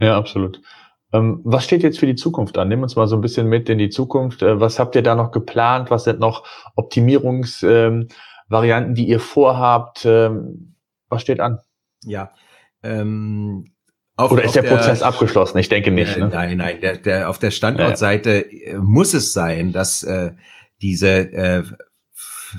[0.00, 0.60] Ja, absolut.
[1.14, 2.68] Ähm, was steht jetzt für die Zukunft an?
[2.68, 4.42] Nimm uns mal so ein bisschen mit in die Zukunft.
[4.42, 5.90] Äh, was habt ihr da noch geplant?
[5.90, 6.44] Was sind noch
[6.74, 10.04] Optimierungsvarianten, ähm, die ihr vorhabt?
[10.04, 10.74] Ähm,
[11.08, 11.60] was steht an?
[12.04, 12.32] Ja,
[12.82, 13.74] ähm,
[14.16, 15.58] auf, Oder ist der, der, Prozess abgeschlossen?
[15.58, 16.16] Ich denke nicht.
[16.16, 16.28] Äh, ne?
[16.28, 16.80] Nein, nein.
[16.80, 18.74] Der, der, auf der Standortseite ja.
[18.74, 20.32] Äh, muss es sein, dass äh,
[20.82, 21.62] diese äh,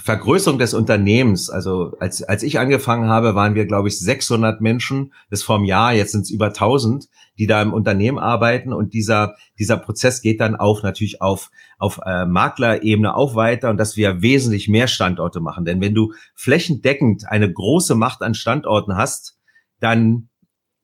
[0.03, 5.13] Vergrößerung des Unternehmens, also als, als ich angefangen habe, waren wir, glaube ich, 600 Menschen
[5.29, 8.93] bis vor einem Jahr, jetzt sind es über 1000, die da im Unternehmen arbeiten und
[8.93, 13.97] dieser, dieser Prozess geht dann auch natürlich auf, auf äh, Maklerebene auch weiter und dass
[13.97, 15.65] wir wesentlich mehr Standorte machen.
[15.65, 19.37] Denn wenn du flächendeckend eine große Macht an Standorten hast,
[19.79, 20.29] dann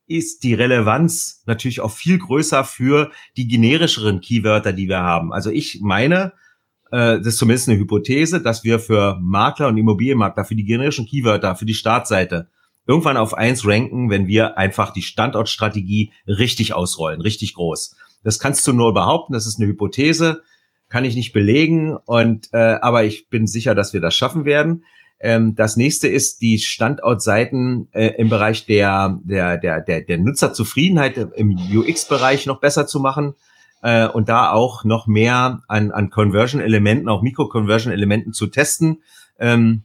[0.08, 5.32] ist die Relevanz natürlich auch viel größer für die generischeren Keywörter, die wir haben.
[5.32, 6.34] Also ich meine,
[6.92, 11.06] äh, das ist zumindest eine Hypothese, dass wir für Makler und Immobilienmakler, für die generischen
[11.06, 12.50] Keywörter, für die Startseite
[12.88, 17.96] irgendwann auf eins ranken, wenn wir einfach die Standortstrategie richtig ausrollen, richtig groß.
[18.24, 20.42] Das kannst du nur behaupten, das ist eine Hypothese,
[20.90, 24.84] kann ich nicht belegen, und äh, aber ich bin sicher, dass wir das schaffen werden.
[25.20, 31.18] Ähm, das nächste ist, die Standortseiten äh, im Bereich der, der, der, der, der Nutzerzufriedenheit
[31.36, 33.36] im UX-Bereich noch besser zu machen
[33.82, 39.02] äh, und da auch noch mehr an, an Conversion-Elementen, auch Mikro-Conversion-Elementen zu testen.
[39.40, 39.84] Ähm,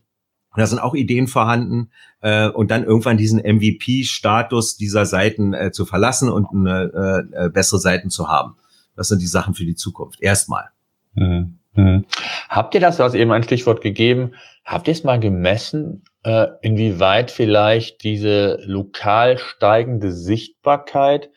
[0.56, 1.90] da sind auch Ideen vorhanden
[2.20, 7.48] äh, und dann irgendwann diesen MVP-Status dieser Seiten äh, zu verlassen und eine, äh, äh,
[7.50, 8.56] bessere Seiten zu haben.
[8.96, 10.22] Das sind die Sachen für die Zukunft.
[10.22, 10.70] Erstmal.
[11.14, 11.58] Mhm.
[11.74, 12.06] Mhm.
[12.48, 14.32] Habt ihr das, du hast eben ein Stichwort gegeben,
[14.64, 21.30] habt ihr es mal gemessen, äh, inwieweit vielleicht diese lokal steigende Sichtbarkeit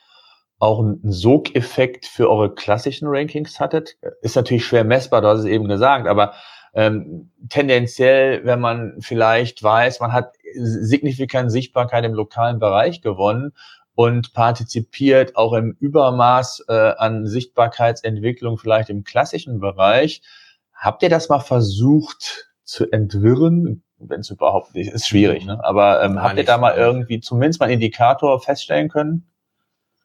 [0.59, 3.97] auch einen Sogeffekt für eure klassischen Rankings hattet?
[4.21, 6.33] Ist natürlich schwer messbar, du hast es eben gesagt, aber
[6.73, 13.53] ähm, tendenziell, wenn man vielleicht weiß, man hat signifikant Sichtbarkeit im lokalen Bereich gewonnen
[13.95, 20.21] und partizipiert auch im Übermaß äh, an Sichtbarkeitsentwicklung vielleicht im klassischen Bereich,
[20.79, 23.83] Habt ihr das mal versucht zu entwirren?
[23.97, 25.61] Wenn es überhaupt nicht ist, schwierig, ne?
[25.61, 29.29] Aber ähm, habt ihr da mal irgendwie zumindest mal einen Indikator feststellen können?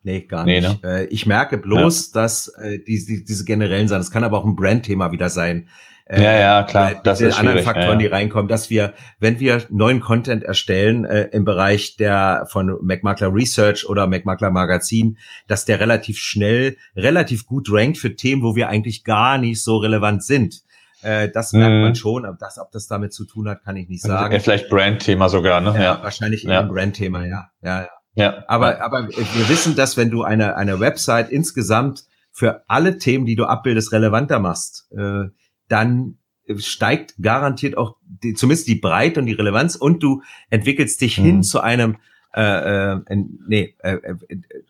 [0.05, 0.83] Nee, gar nee, nicht.
[0.83, 1.01] Ne?
[1.01, 2.23] Äh, ich merke bloß, ja.
[2.23, 5.69] dass äh, die, diese generellen Sachen, das kann aber auch ein Brandthema wieder sein.
[6.07, 7.01] Äh, ja, ja, klar.
[7.03, 7.97] Das sind anderen Faktoren, ja.
[7.97, 13.33] die reinkommen, dass wir, wenn wir neuen Content erstellen äh, im Bereich der von MacMakler
[13.33, 18.69] Research oder MacMakler Magazin, dass der relativ schnell, relativ gut rankt für Themen, wo wir
[18.69, 20.61] eigentlich gar nicht so relevant sind.
[21.01, 21.95] Äh, das merkt man mhm.
[21.95, 24.35] schon, aber das, ob das damit zu tun hat, kann ich nicht sagen.
[24.35, 25.71] Ja, vielleicht Brandthema sogar, ne?
[25.75, 26.03] Ja, ja.
[26.03, 27.49] wahrscheinlich eher ein Brandthema, ja.
[27.63, 27.89] Ja, ja.
[28.15, 28.45] Ja.
[28.49, 33.37] Aber, aber wir wissen, dass wenn du eine, eine Website insgesamt für alle Themen, die
[33.37, 35.29] du abbildest, relevanter machst, äh,
[35.69, 36.19] dann
[36.59, 41.25] steigt garantiert auch die, zumindest die Breite und die Relevanz und du entwickelst dich mhm.
[41.25, 41.97] hin zu einem
[42.37, 43.01] äh, äh,
[43.47, 44.17] nee, äh, äh,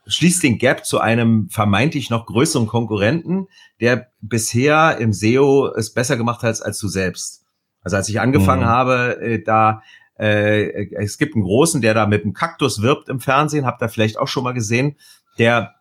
[0.06, 3.46] schließt den Gap zu einem vermeintlich noch größeren Konkurrenten,
[3.80, 7.46] der bisher im SEO es besser gemacht hat als du selbst.
[7.82, 8.68] Also als ich angefangen mhm.
[8.68, 9.82] habe, äh, da
[10.18, 13.88] äh, es gibt einen großen, der da mit einem Kaktus wirbt im Fernsehen, habt ihr
[13.88, 14.96] vielleicht auch schon mal gesehen,
[15.38, 15.74] der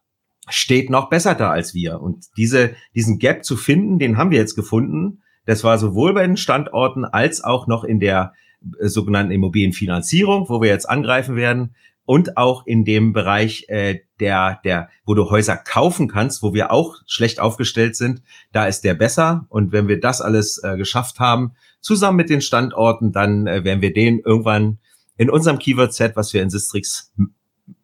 [0.50, 2.02] steht noch besser da als wir.
[2.02, 5.22] Und diese, diesen Gap zu finden, den haben wir jetzt gefunden.
[5.46, 8.34] Das war sowohl bei den Standorten als auch noch in der
[8.80, 11.76] äh, sogenannten Immobilienfinanzierung, wo wir jetzt angreifen werden,
[12.06, 16.72] und auch in dem Bereich äh, der, der, wo du Häuser kaufen kannst, wo wir
[16.72, 19.46] auch schlecht aufgestellt sind, da ist der besser.
[19.50, 23.82] Und wenn wir das alles äh, geschafft haben, zusammen mit den Standorten, dann äh, werden
[23.82, 24.80] wir den irgendwann
[25.18, 27.14] in unserem Keyword-Set, was wir in Sistrix,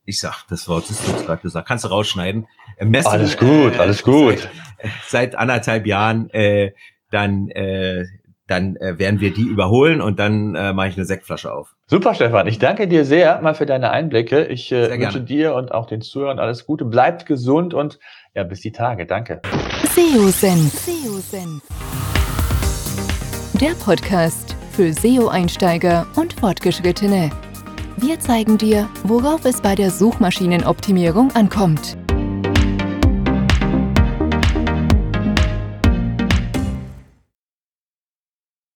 [0.06, 2.48] ich sag das Wort Sistrix gerade gesagt, kannst du rausschneiden.
[2.78, 4.50] Äh, messen, alles gut, äh, alles gut.
[4.78, 6.72] Seit, seit anderthalb Jahren äh,
[7.12, 8.06] dann äh,
[8.50, 11.76] dann äh, werden wir die überholen und dann äh, mache ich eine Sektflasche auf.
[11.92, 12.46] Super, Stefan.
[12.46, 14.46] Ich danke dir sehr mal für deine Einblicke.
[14.46, 16.86] Ich äh, wünsche dir und auch den Zuhörern alles Gute.
[16.86, 17.98] Bleibt gesund und
[18.36, 19.08] ja, bis die Tage.
[19.08, 19.42] Danke.
[19.96, 20.88] SEO-Senf.
[23.60, 27.32] Der Podcast für SEO-Einsteiger und Fortgeschrittene.
[27.98, 31.98] Wir zeigen dir, worauf es bei der Suchmaschinenoptimierung ankommt.